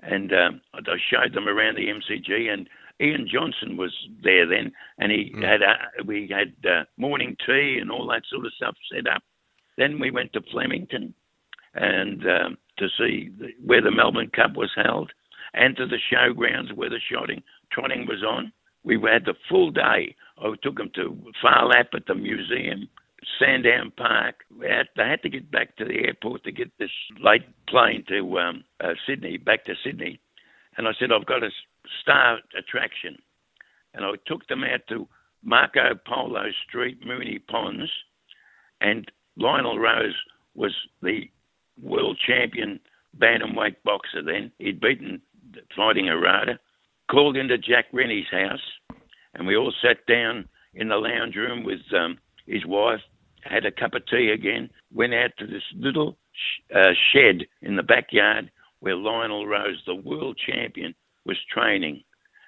[0.00, 2.52] and um, I showed them around the MCG.
[2.52, 2.68] And
[3.00, 5.42] Ian Johnson was there then, and he mm.
[5.42, 9.22] had uh, we had uh, morning tea and all that sort of stuff set up.
[9.76, 11.14] Then we went to Flemington,
[11.76, 15.12] and um, to see the, where the Melbourne Cup was held,
[15.54, 18.52] and to the showgrounds where the shotting trotting was on.
[18.84, 20.14] We had the full day.
[20.38, 22.88] I took them to Phar Lap at the museum,
[23.38, 24.44] Sandown Park.
[24.60, 28.64] They had to get back to the airport to get this late plane to um,
[28.82, 30.20] uh, Sydney, back to Sydney.
[30.76, 31.50] And I said, I've got a
[32.00, 33.18] star attraction.
[33.94, 35.08] And I took them out to
[35.42, 37.90] Marco Polo Street, Moonee Ponds,
[38.80, 40.14] and Lionel Rose
[40.54, 41.22] was the
[41.80, 42.80] world champion
[43.18, 44.52] bantamweight boxer then.
[44.58, 45.20] He'd beaten
[45.74, 46.58] Fighting Harada.
[47.10, 48.98] Called into Jack Rennie's house,
[49.34, 53.00] and we all sat down in the lounge room with um, his wife
[53.48, 57.76] had a cup of tea again, went out to this little sh- uh, shed in
[57.76, 62.02] the backyard where Lionel Rose, the world champion, was training.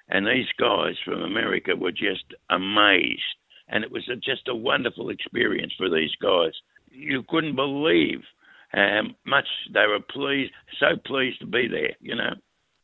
[0.09, 3.21] And these guys from America were just amazed.
[3.67, 6.51] And it was a, just a wonderful experience for these guys.
[6.91, 8.21] You couldn't believe
[8.69, 12.35] how much they were pleased, so pleased to be there, you know.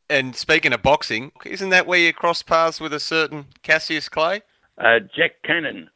[0.08, 4.42] And speaking of boxing, isn't that where you cross paths with a certain Cassius Clay?
[4.78, 5.88] Uh, Jack Cannon.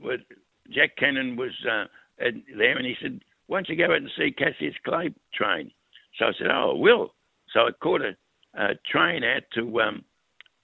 [0.71, 1.85] Jack Cannon was uh,
[2.19, 5.71] there, and he said, "Why don't you go out and see Cassius Clay train?"
[6.19, 7.15] So I said, "Oh, I will."
[7.53, 8.17] So I caught a,
[8.55, 10.05] a train out to um,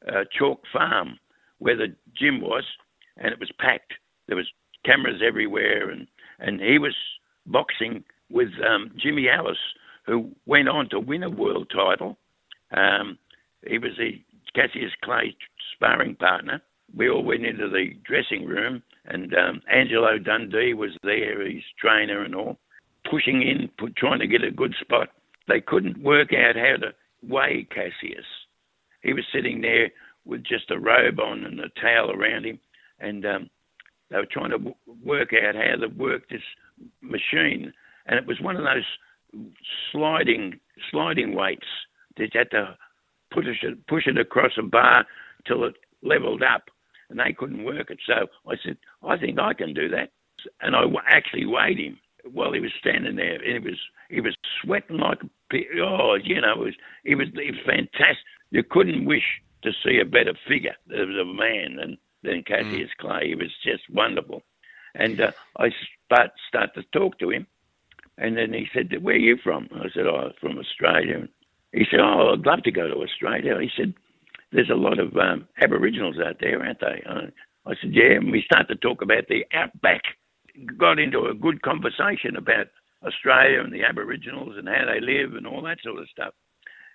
[0.09, 1.19] uh, Chalk Farm,
[1.59, 2.65] where the gym was,
[3.17, 3.95] and it was packed.
[4.27, 4.51] There was
[4.85, 6.09] cameras everywhere, and
[6.39, 6.95] and he was
[7.47, 9.59] boxing with um, Jimmy Ellis,
[10.07, 12.17] who went on to win a world title.
[12.77, 13.19] Um,
[13.67, 14.23] he was the
[14.55, 15.37] Cassius Clay
[15.75, 16.63] sparring partner.
[16.97, 22.23] We all went into the dressing room, and um, Angelo Dundee was there, his trainer
[22.23, 22.59] and all,
[23.11, 25.09] pushing in, trying to get a good spot.
[25.49, 28.25] They couldn't work out how to weigh Cassius.
[29.03, 29.91] He was sitting there
[30.25, 32.59] with just a robe on and a towel around him,
[33.01, 33.51] and um,
[34.11, 36.41] they were trying to w- work out how to work this
[37.01, 37.73] machine.
[38.07, 39.49] And it was one of those
[39.93, 41.67] sliding sliding weights
[42.17, 42.77] that you had to
[43.31, 45.05] push it push it across a bar
[45.47, 46.71] till it leveled up
[47.11, 47.99] and they couldn't work it.
[48.07, 50.11] So I said, I think I can do that.
[50.61, 51.99] And I actually weighed him
[52.33, 53.35] while he was standing there.
[53.43, 57.29] And he was he was sweating like a oh, you know, it was he was,
[57.35, 58.25] he was fantastic.
[58.51, 59.25] You couldn't wish
[59.63, 63.01] to see a better figure of a man than than Cassius mm.
[63.01, 63.29] Clay.
[63.29, 64.43] He was just wonderful.
[64.95, 65.71] And uh, I
[66.07, 67.47] start start to talk to him,
[68.19, 71.29] and then he said, "Where are you from?" I said, "Oh, from Australia."
[71.73, 73.95] He said, "Oh, I'd love to go to Australia." He said,
[74.53, 77.03] there's a lot of um, Aboriginals out there, aren't they?
[77.67, 78.17] I said, yeah.
[78.17, 80.03] And we started to talk about the outback.
[80.79, 82.69] Got into a good conversation about
[83.05, 86.33] Australia and the Aboriginals and how they live and all that sort of stuff.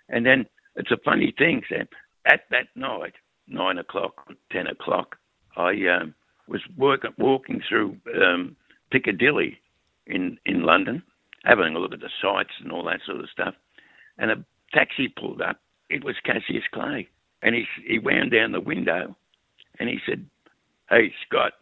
[0.09, 1.87] And then it's a funny thing, Sam.
[2.25, 3.13] At that night,
[3.47, 5.17] nine o'clock, ten o'clock,
[5.57, 6.15] I um,
[6.47, 8.55] was work, walking through um,
[8.91, 9.59] Piccadilly
[10.07, 11.03] in in London,
[11.45, 13.55] having a look at the sights and all that sort of stuff,
[14.17, 15.59] and a taxi pulled up.
[15.89, 17.07] It was Cassius Clay,
[17.41, 19.15] and he he wound down the window,
[19.79, 20.25] and he said,
[20.89, 21.53] "Hey Scott,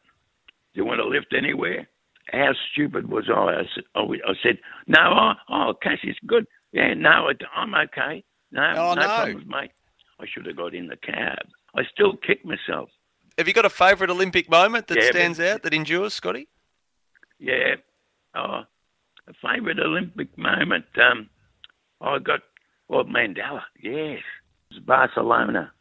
[0.74, 1.88] do you want to lift anywhere?"
[2.32, 3.34] How stupid was I?
[3.62, 8.74] I said, oh, I said "No, oh, oh Cassius, good, yeah, no, I'm okay, no,
[8.78, 9.08] Oh, no, no.
[9.08, 9.72] problems, mate."
[10.20, 11.40] I should have got in the cab.
[11.76, 12.90] I still kick myself.
[13.38, 16.50] Have you got a favourite Olympic moment that Yeah, stands but- out that endures, Scotty?
[17.40, 17.76] Yeah.
[18.36, 18.64] Oh,
[19.30, 20.86] a favourite Olympic moment.
[20.98, 21.30] Um,
[22.02, 22.42] I got
[22.88, 23.62] well Mandela.
[23.82, 24.22] Yes,
[24.72, 25.72] it was Barcelona,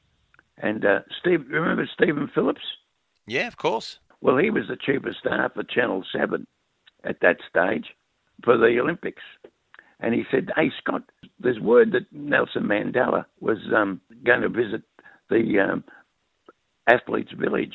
[0.59, 1.45] and uh, Steve.
[1.49, 2.61] Remember Stephen Phillips?
[3.27, 3.99] Yeah, of course.
[4.21, 6.47] Well, he was the chief of staff for Channel Seven
[7.05, 7.87] at that stage
[8.45, 9.23] for the Olympics,
[10.01, 11.03] and he said, "Hey Scott,
[11.41, 14.83] there's word that Nelson Mandela was um, going to visit
[15.31, 15.85] the um,
[16.89, 17.75] athletes' village.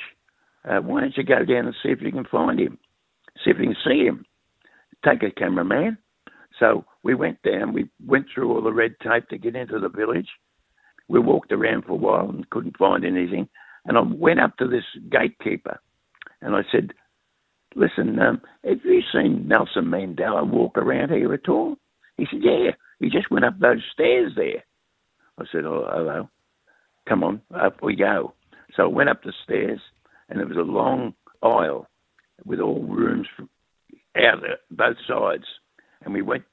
[0.66, 2.78] Uh, why don't you go down and see if you can find him?
[3.44, 4.26] See if you can see him.
[5.06, 5.98] Take a cameraman."
[6.60, 7.74] So we went down.
[7.74, 10.30] We went through all the red tape to get into the village.
[11.08, 13.50] We walked around for a while and couldn't find anything.
[13.86, 15.80] And I went up to this gatekeeper
[16.42, 16.94] and I said,
[17.76, 21.76] Listen, um, have you seen Nelson Mandela walk around here at all?
[22.18, 24.64] He said, Yeah, he just went up those stairs there.
[25.40, 26.30] I said, Oh, hello.
[27.10, 28.34] Come on, up we go.
[28.76, 29.80] So I went up the stairs
[30.30, 31.88] and there was a long aisle
[32.46, 33.28] with all rooms
[34.18, 35.46] out both sides.
[36.04, 36.44] And we went,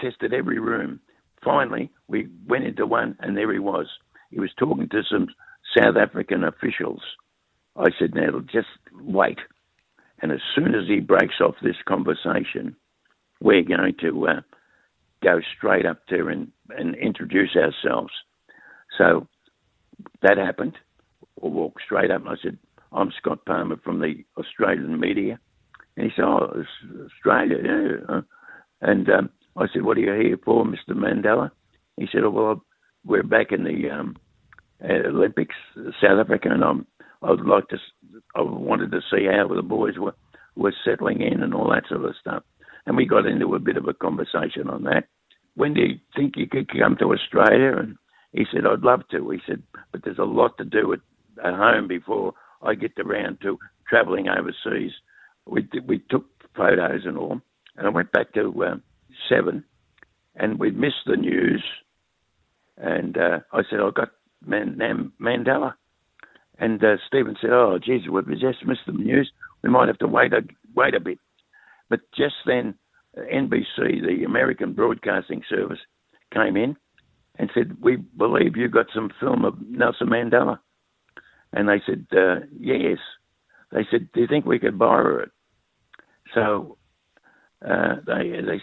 [0.00, 1.00] tested every room.
[1.44, 3.86] Finally, we went into one and there he was.
[4.30, 5.28] He was talking to some
[5.76, 7.02] South African officials.
[7.76, 8.68] I said, now just
[9.00, 9.38] wait.
[10.20, 12.76] And as soon as he breaks off this conversation,
[13.40, 14.40] we're going to uh,
[15.22, 18.12] go straight up there and, and introduce ourselves.
[18.98, 19.26] So
[20.22, 20.76] that happened.
[21.42, 22.58] I walked straight up and I said,
[22.92, 25.40] I'm Scott Palmer from the Australian media.
[25.96, 26.62] And he said, Oh,
[27.04, 28.20] Australia, yeah.
[28.80, 30.90] And um, I said, What are you here for, Mr.
[30.90, 31.50] Mandela?
[31.96, 32.64] He said, Oh, well,
[33.04, 34.16] we're back in the um,
[34.82, 35.54] uh, Olympics,
[36.00, 36.86] South Africa, and I'm,
[37.22, 37.78] I would like to,
[38.34, 40.14] I wanted to see how the boys were,
[40.56, 42.42] were settling in and all that sort of stuff.
[42.86, 45.04] And we got into a bit of a conversation on that.
[45.54, 47.76] When do you think you could come to Australia?
[47.76, 47.96] And
[48.32, 49.30] he said, I'd love to.
[49.30, 51.00] He said, but there's a lot to do at,
[51.44, 54.92] at home before I get around to travelling overseas.
[55.46, 56.26] We, did- we took
[56.56, 57.40] photos and all.
[57.76, 58.82] And I went back to um,
[59.28, 59.64] seven
[60.36, 61.62] and we missed the news.
[62.76, 64.10] And uh, I said, I got
[64.46, 65.74] Man- Mandela.
[66.58, 69.30] And uh, Stephen said, "Oh, geez, we've just missed the news.
[69.62, 70.42] We might have to wait a
[70.74, 71.18] wait a bit."
[71.88, 72.74] But just then,
[73.16, 75.78] uh, NBC, the American Broadcasting Service,
[76.32, 76.76] came in
[77.38, 80.58] and said, "We believe you got some film of Nelson Mandela."
[81.52, 82.98] And they said, uh, "Yes."
[83.72, 85.30] They said, "Do you think we could borrow it?"
[86.34, 86.76] So
[87.66, 88.60] uh, they, they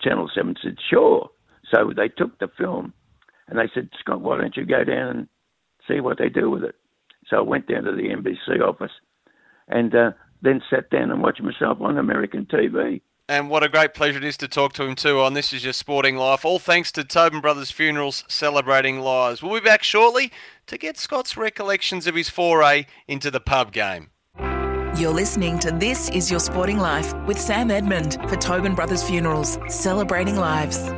[0.00, 1.30] Channel Seven said, "Sure."
[1.72, 2.94] So they took the film,
[3.46, 5.28] and they said, "Scott, why don't you go down and
[5.86, 6.74] see what they do with it?"
[7.28, 8.92] So I went down to the NBC office,
[9.68, 13.02] and uh, then sat down and watched myself on American TV.
[13.30, 15.62] And what a great pleasure it is to talk to him too on This Is
[15.62, 16.46] Your Sporting Life.
[16.46, 19.42] All thanks to Tobin Brothers Funerals celebrating lives.
[19.42, 20.32] We'll be back shortly
[20.66, 24.08] to get Scott's recollections of his foray into the pub game.
[24.96, 29.58] You're listening to This Is Your Sporting Life with Sam Edmund for Tobin Brothers Funerals,
[29.68, 30.90] celebrating lives.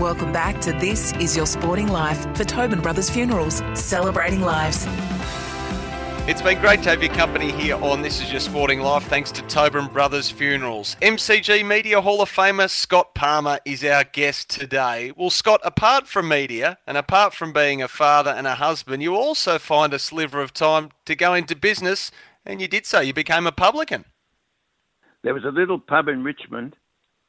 [0.00, 4.86] Welcome back to This Is Your Sporting Life for Tobin Brothers Funerals, celebrating lives.
[6.26, 9.30] It's been great to have your company here on This Is Your Sporting Life, thanks
[9.32, 10.96] to Tobin Brothers Funerals.
[11.02, 15.12] MCG Media Hall of Famer Scott Palmer is our guest today.
[15.18, 19.14] Well, Scott, apart from media and apart from being a father and a husband, you
[19.14, 22.10] also find a sliver of time to go into business,
[22.46, 23.00] and you did so.
[23.00, 24.06] You became a publican.
[25.24, 26.74] There was a little pub in Richmond,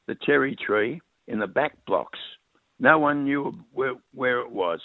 [0.08, 2.20] the Cherry Tree, in the back blocks.
[2.80, 4.80] No one knew where, where it was.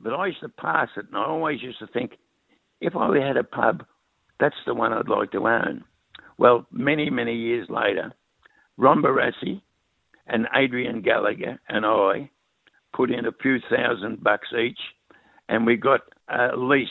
[0.00, 2.12] But I used to pass it, and I always used to think,
[2.80, 3.84] if I had a pub,
[4.38, 5.84] that's the one I'd like to own.
[6.38, 8.12] Well, many, many years later,
[8.76, 9.60] Ron Barassi
[10.26, 12.30] and Adrian Gallagher and I
[12.94, 14.78] put in a few thousand bucks each,
[15.48, 16.88] and we got a lease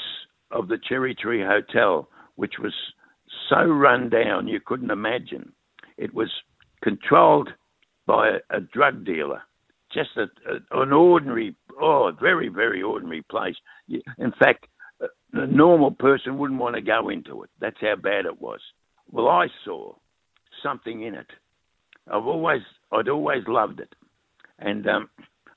[0.52, 2.74] of the Cherry Tree Hotel, which was
[3.50, 5.52] so run down you couldn't imagine.
[5.98, 6.30] It was
[6.84, 7.50] controlled
[8.06, 9.42] by a, a drug dealer,
[9.92, 13.56] just a, a, an ordinary, oh, very, very ordinary place.
[13.88, 14.68] In fact,
[15.34, 17.50] a normal person wouldn't want to go into it.
[17.60, 18.60] That's how bad it was.
[19.12, 19.94] Well, I saw
[20.64, 21.28] something in it.
[22.08, 22.62] I've always,
[22.92, 23.94] I'd always loved it,
[24.58, 25.10] and um,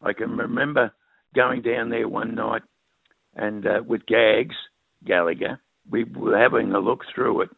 [0.02, 0.92] I can remember
[1.34, 2.62] going down there one night
[3.34, 4.56] and uh, with Gags
[5.04, 5.60] Gallagher,
[5.90, 7.50] we were having a look through it,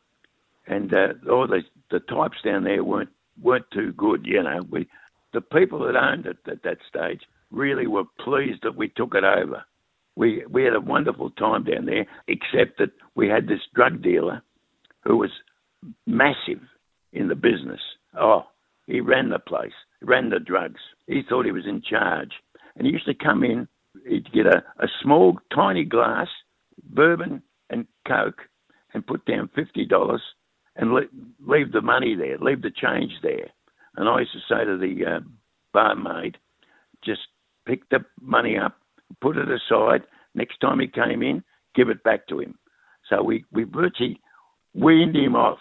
[0.66, 3.10] and uh, all the the types down there weren't
[3.42, 4.24] weren't too good.
[4.24, 4.88] You know, we
[5.32, 9.24] the people that owned it at that stage really were pleased that we took it
[9.24, 9.64] over.
[10.16, 14.42] We we had a wonderful time down there, except that we had this drug dealer
[15.02, 15.30] who was
[16.06, 16.60] massive
[17.12, 17.80] in the business.
[18.18, 18.44] Oh,
[18.86, 20.80] he ran the place, ran the drugs.
[21.06, 22.32] He thought he was in charge.
[22.76, 23.68] And he used to come in,
[24.06, 26.28] he'd get a, a small, tiny glass,
[26.82, 28.42] bourbon and Coke,
[28.92, 30.18] and put down $50
[30.76, 31.02] and le-
[31.46, 33.48] leave the money there, leave the change there.
[33.96, 35.20] And I used to say to the uh,
[35.72, 36.36] barmaid,
[37.04, 37.20] just
[37.66, 38.76] pick the money up,
[39.20, 40.02] put it aside.
[40.34, 41.42] Next time he came in,
[41.74, 42.58] give it back to him.
[43.08, 44.20] So we, we virtually
[44.74, 45.58] weaned him off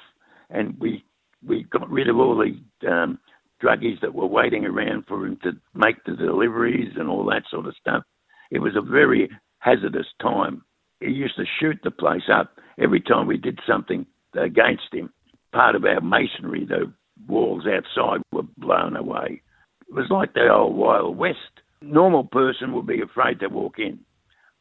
[0.50, 1.04] and we
[1.46, 3.20] we got rid of all the um,
[3.62, 7.68] druggies that were waiting around for him to make the deliveries and all that sort
[7.68, 8.04] of stuff.
[8.52, 9.30] It was a very
[9.60, 10.64] hazardous time.
[11.00, 14.06] He used to shoot the place up every time we did something
[14.40, 15.12] against him.
[15.52, 16.92] Part of our masonry, the
[17.28, 19.42] walls outside were blown away.
[19.88, 21.38] It was like the old Wild West.
[21.84, 24.00] Normal person would be afraid to walk in,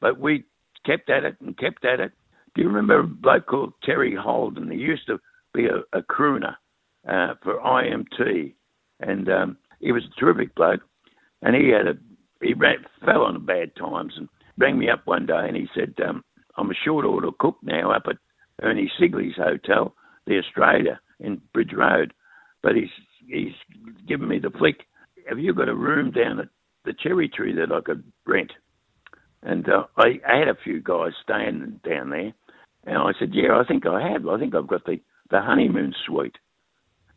[0.01, 0.45] but we
[0.85, 2.13] kept at it and kept at it.
[2.55, 4.71] Do you remember a bloke called Terry Holden?
[4.71, 5.19] He used to
[5.55, 6.57] be a, a crooner
[7.09, 8.55] uh, for IMT,
[9.01, 10.81] and um, he was a terrific bloke.
[11.43, 11.95] And he had a
[12.41, 15.95] he ran, fell on bad times and rang me up one day and he said,
[16.07, 16.25] um,
[16.57, 18.17] "I'm a short order cook now up at
[18.61, 19.95] Ernie Sigley's hotel,
[20.27, 22.13] the Australia in Bridge Road,
[22.63, 22.91] but he's
[23.27, 23.55] he's
[24.07, 24.87] given me the flick.
[25.29, 26.49] Have you got a room down at
[26.85, 28.53] the Cherry Tree that I could rent?"
[29.43, 32.33] And uh, I, I had a few guys staying down there,
[32.85, 34.27] and I said, "Yeah, I think I have.
[34.27, 36.37] I think I've got the the honeymoon suite."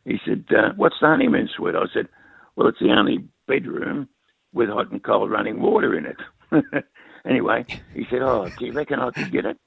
[0.06, 1.76] He said, uh, What's the honeymoon suite?
[1.76, 2.08] I said,
[2.56, 4.08] Well, it's the only bedroom
[4.54, 6.86] with hot and cold running water in it.
[7.28, 9.58] anyway, he said, Oh, do you reckon I could get it?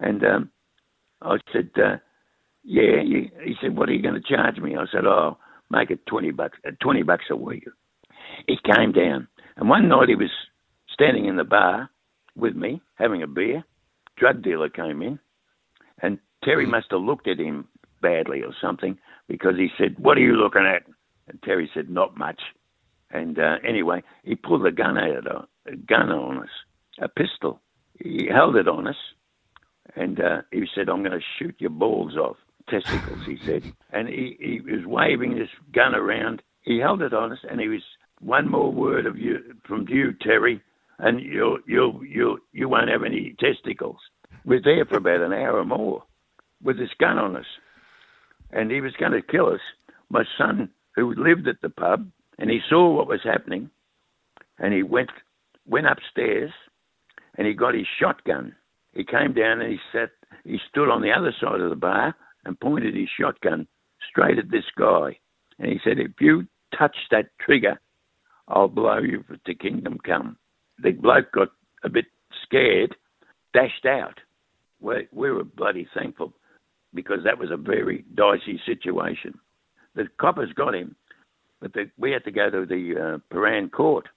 [0.00, 0.50] And um,
[1.22, 1.96] I said, uh,
[2.64, 3.02] Yeah.
[3.02, 4.76] He said, What are you going to charge me?
[4.76, 5.38] I said, Oh,
[5.70, 7.64] make it 20 bucks, uh, 20 bucks a week.
[8.46, 10.30] He came down, and one night he was
[10.92, 11.90] standing in the bar
[12.36, 13.64] with me having a beer.
[14.16, 15.18] Drug dealer came in,
[16.02, 17.68] and Terry must have looked at him
[18.00, 20.82] badly or something because he said, "What are you looking at?"
[21.28, 22.40] And Terry said, "Not much."
[23.10, 26.50] And uh, anyway, he pulled a gun out, of, a gun on us,
[27.00, 27.60] a pistol.
[27.98, 28.96] He held it on us,
[29.96, 32.36] and uh, he said, "I'm going to shoot your balls off,
[32.68, 36.42] testicles." He said, and he, he was waving this gun around.
[36.62, 37.82] He held it on us, and he was
[38.20, 40.62] one more word of you from you, Terry,
[40.98, 43.98] and you'll you'll you you won't have any testicles.
[44.44, 46.02] We're there for about an hour or more
[46.62, 47.46] with this gun on us
[48.54, 49.60] and he was going to kill us.
[50.10, 52.08] My son, who lived at the pub,
[52.38, 53.70] and he saw what was happening,
[54.58, 55.10] and he went
[55.66, 56.50] went upstairs,
[57.36, 58.54] and he got his shotgun.
[58.92, 60.10] He came down and he sat.
[60.44, 63.66] He stood on the other side of the bar and pointed his shotgun
[64.08, 65.18] straight at this guy,
[65.58, 66.46] and he said, "If you
[66.78, 67.80] touch that trigger,
[68.48, 70.36] I'll blow you to kingdom come."
[70.82, 71.48] The bloke got
[71.82, 72.06] a bit
[72.44, 72.96] scared,
[73.52, 74.18] dashed out.
[74.80, 76.32] We, we were bloody thankful
[76.92, 79.38] because that was a very dicey situation.
[79.94, 80.96] The coppers got him,
[81.60, 84.08] but the, we had to go to the uh, Prahran court.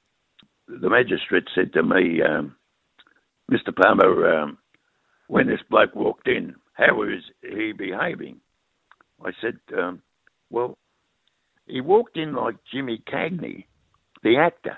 [0.67, 2.55] The magistrate said to me, um,
[3.51, 3.75] Mr.
[3.75, 4.57] Palmer, um,
[5.27, 8.39] when this bloke walked in, how was he behaving?
[9.25, 10.01] I said, um,
[10.49, 10.77] well,
[11.65, 13.65] he walked in like Jimmy Cagney,
[14.23, 14.77] the actor,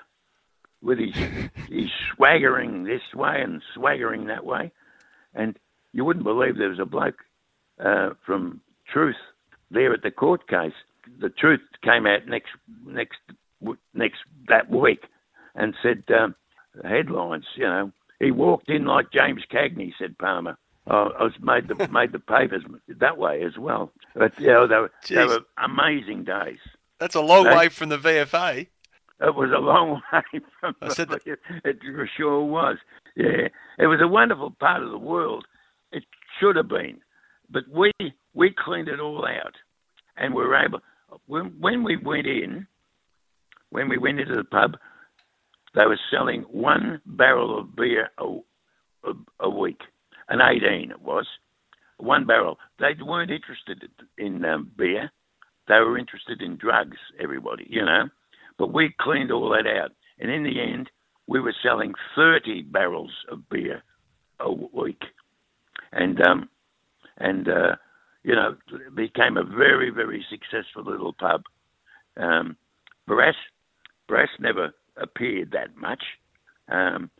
[0.82, 1.14] with his,
[1.68, 4.70] his swaggering this way and swaggering that way.
[5.34, 5.58] And
[5.92, 7.18] you wouldn't believe there was a bloke
[7.78, 8.60] uh, from
[8.92, 9.16] Truth
[9.70, 10.72] there at the court case.
[11.20, 12.50] The Truth came out next
[12.84, 13.18] next
[13.94, 14.18] next
[14.48, 15.04] that week
[15.54, 16.34] and said um,
[16.84, 17.44] headlines.
[17.54, 20.56] You know, he walked in like James Cagney," said Palmer.
[20.86, 23.92] I was made the made the papers that way as well.
[24.14, 26.58] But you know, they were, they were amazing days.
[26.98, 28.66] That's a long way from the VFA.
[29.20, 30.74] It was a long way from.
[30.80, 31.22] I said that.
[31.64, 31.78] It
[32.16, 32.78] sure was.
[33.16, 33.48] Yeah,
[33.78, 35.44] it was a wonderful part of the world.
[35.92, 36.04] It
[36.38, 37.00] should have been.
[37.50, 37.92] But we
[38.34, 39.54] we cleaned it all out,
[40.16, 40.80] and we were able.
[41.26, 42.66] When, when we went in,
[43.70, 44.76] when we went into the pub,
[45.74, 48.24] they were selling one barrel of beer a,
[49.04, 49.80] a, a week,
[50.28, 51.26] an 18 it was,
[51.98, 52.58] one barrel.
[52.78, 55.10] They weren't interested in um, beer;
[55.68, 56.96] they were interested in drugs.
[57.20, 58.08] Everybody, you know.
[58.60, 60.90] But we cleaned all that out, and in the end,
[61.26, 63.82] we were selling 30 barrels of beer
[64.38, 65.00] a week,
[65.92, 66.46] and um,
[67.16, 67.76] and uh,
[68.22, 68.56] you know
[68.94, 71.44] became a very very successful little pub.
[72.18, 72.54] Um,
[73.06, 73.34] Brass
[74.06, 76.02] Brass never appeared that much.
[76.70, 77.10] Um,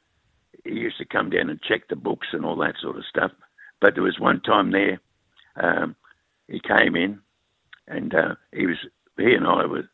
[0.64, 3.30] he used to come down and check the books and all that sort of stuff.
[3.80, 5.00] But there was one time there,
[5.56, 5.96] um,
[6.48, 7.20] he came in,
[7.88, 8.76] and uh, he was
[9.16, 9.88] he and I were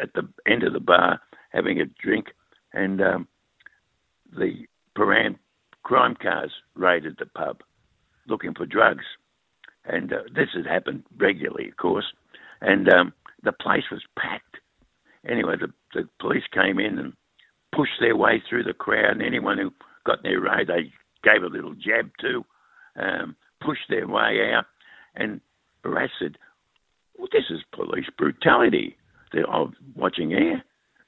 [0.00, 1.20] at the end of the bar
[1.50, 2.26] having a drink,
[2.72, 3.28] and um,
[4.32, 4.66] the
[4.96, 5.36] Prahran
[5.82, 7.62] crime cars raided the pub
[8.26, 9.04] looking for drugs.
[9.84, 12.06] And uh, this had happened regularly, of course.
[12.60, 13.12] And um,
[13.42, 14.58] the place was packed.
[15.28, 17.12] Anyway, the, the police came in and
[17.74, 19.72] pushed their way through the crowd, and anyone who
[20.06, 22.44] got in their way, they gave a little jab to,
[22.96, 24.66] um, pushed their way out.
[25.14, 25.40] And
[25.82, 26.38] Barras said,
[27.18, 28.96] well, this is police brutality.
[29.32, 30.62] They're oh, watching air.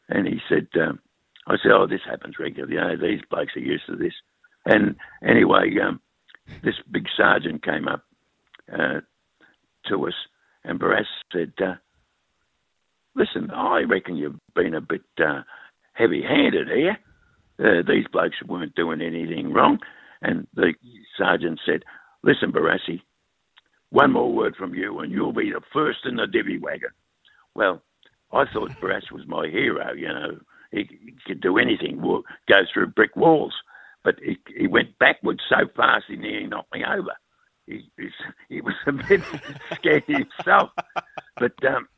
[0.09, 1.01] And he said, um,
[1.47, 2.75] I said, oh, this happens regularly.
[2.75, 4.13] You know, these blokes are used to this.
[4.67, 4.97] And
[5.27, 6.01] anyway, um,
[6.63, 8.05] this big sergeant came up
[8.73, 9.01] uh,
[9.87, 10.15] to us,
[10.65, 11.75] and Barras said, uh,
[13.15, 15.43] listen, I reckon you've been a bit uh,
[15.93, 16.99] heavy-handed here.
[17.59, 19.79] Uh, these blokes weren't doing anything wrong.
[20.23, 20.75] And the
[21.19, 21.85] sergeant said,
[22.23, 23.03] listen, Barassi,
[23.91, 26.91] one more word from you and you'll be the first in the divvy wagon.
[27.55, 27.83] Well,
[28.33, 30.39] I thought Barras was my hero, you know.
[30.71, 33.55] He, he could do anything, go through brick walls.
[34.03, 37.13] But he, he went backwards so fast he nearly knocked me over.
[37.67, 37.89] He,
[38.49, 39.23] he was a bit
[39.75, 40.71] scared himself.
[41.39, 41.89] But um,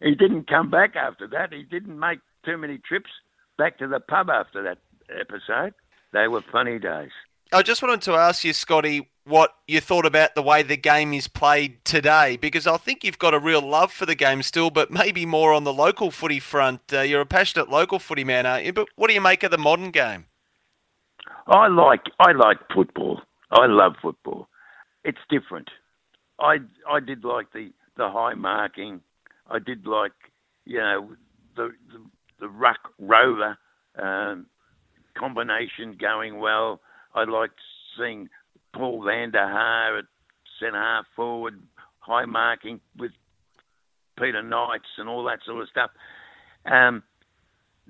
[0.00, 1.52] he didn't come back after that.
[1.52, 3.10] He didn't make too many trips
[3.58, 4.78] back to the pub after that
[5.10, 5.74] episode.
[6.12, 7.10] They were funny days.
[7.52, 11.12] I just wanted to ask you, Scotty, what you thought about the way the game
[11.12, 14.70] is played today, because I think you've got a real love for the game still,
[14.70, 16.80] but maybe more on the local footy front.
[16.92, 18.72] Uh, you're a passionate local footy man, aren't you?
[18.72, 20.26] But what do you make of the modern game?
[21.46, 23.20] I like I like football.
[23.50, 24.48] I love football.
[25.04, 25.68] It's different.
[26.40, 26.56] I
[26.90, 29.00] I did like the the high marking.
[29.50, 30.12] I did like
[30.64, 31.10] you know
[31.56, 32.00] the the,
[32.40, 33.56] the ruck rover
[34.00, 34.46] um,
[35.16, 36.80] combination going well.
[37.14, 37.58] I liked
[37.98, 38.28] seeing
[38.74, 40.04] Paul van der Haar at
[40.60, 41.62] centre half forward,
[42.00, 43.12] high marking with
[44.18, 45.90] Peter Knights and all that sort of stuff.
[46.66, 47.02] Um,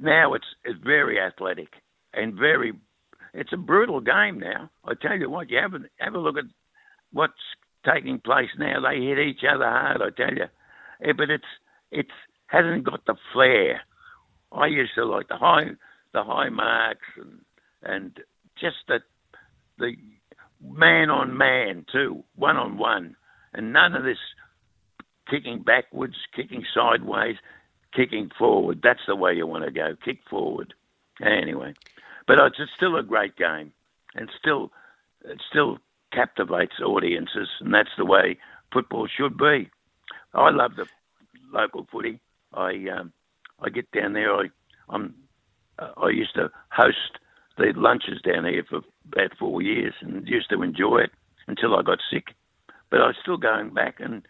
[0.00, 1.68] now it's it's very athletic
[2.12, 2.72] and very
[3.32, 4.70] it's a brutal game now.
[4.84, 6.44] I tell you what, you have a, have a look at
[7.12, 7.32] what's
[7.84, 8.80] taking place now.
[8.80, 10.02] They hit each other hard.
[10.02, 10.46] I tell you,
[11.00, 11.44] yeah, but it's
[11.90, 12.10] it's
[12.46, 13.80] hasn't got the flair.
[14.52, 15.70] I used to like the high
[16.12, 17.40] the high marks and
[17.82, 18.18] and
[18.60, 19.00] just the
[19.78, 19.92] the
[20.62, 23.16] man on man too, one on one,
[23.52, 24.18] and none of this
[25.30, 27.36] kicking backwards, kicking sideways,
[27.94, 28.80] kicking forward.
[28.82, 29.96] That's the way you want to go.
[30.04, 30.74] Kick forward.
[31.24, 31.74] Anyway.
[32.26, 33.72] But it's still a great game,
[34.14, 34.72] and still
[35.24, 35.78] it still
[36.12, 38.38] captivates audiences, and that's the way
[38.72, 39.70] football should be.
[40.32, 40.86] I love the
[41.52, 42.20] local footy.
[42.52, 43.12] I um,
[43.60, 44.34] I get down there.
[44.34, 44.44] I
[44.88, 45.14] I'm
[45.78, 47.18] I used to host
[47.58, 51.10] the lunches down here for about four years, and used to enjoy it
[51.46, 52.34] until I got sick.
[52.90, 54.26] But I was still going back, and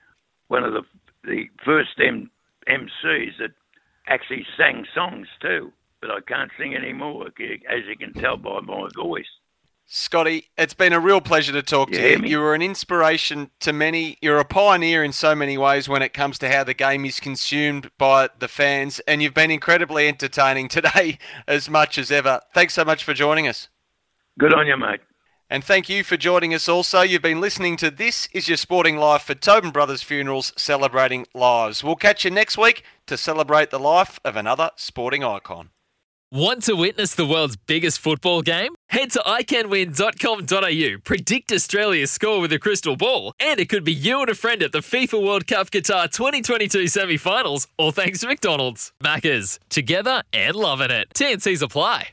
[0.49, 0.83] one of the
[1.25, 2.31] the first M-
[2.69, 3.53] MCs that
[4.07, 5.73] actually sang songs too
[6.05, 9.25] but I can't sing anymore, as you can tell by my voice.
[9.87, 12.29] Scotty, it's been a real pleasure to talk you to you.
[12.29, 14.19] You were an inspiration to many.
[14.21, 17.21] You're a pioneer in so many ways when it comes to how the game is
[17.21, 21.19] consumed by the fans, and you've been incredibly entertaining today
[21.49, 22.43] as much as ever.
[22.53, 23.69] Thanks so much for joining us.
[24.39, 25.01] Good on you, mate.
[25.51, 27.03] And thank you for joining us also.
[27.03, 31.85] You've been listening to This Is Your Sporting Life for Tobin Brothers Funerals Celebrating Lives.
[31.85, 35.71] We'll catch you next week to celebrate the life of another sporting icon.
[36.33, 38.75] Want to witness the world's biggest football game?
[38.89, 44.21] Head to iCanWin.com.au, predict Australia's score with a crystal ball, and it could be you
[44.21, 48.27] and a friend at the FIFA World Cup Qatar 2022 semi finals, all thanks to
[48.27, 48.93] McDonald's.
[49.01, 51.11] Maccas, together and loving it.
[51.15, 52.09] TNCs apply.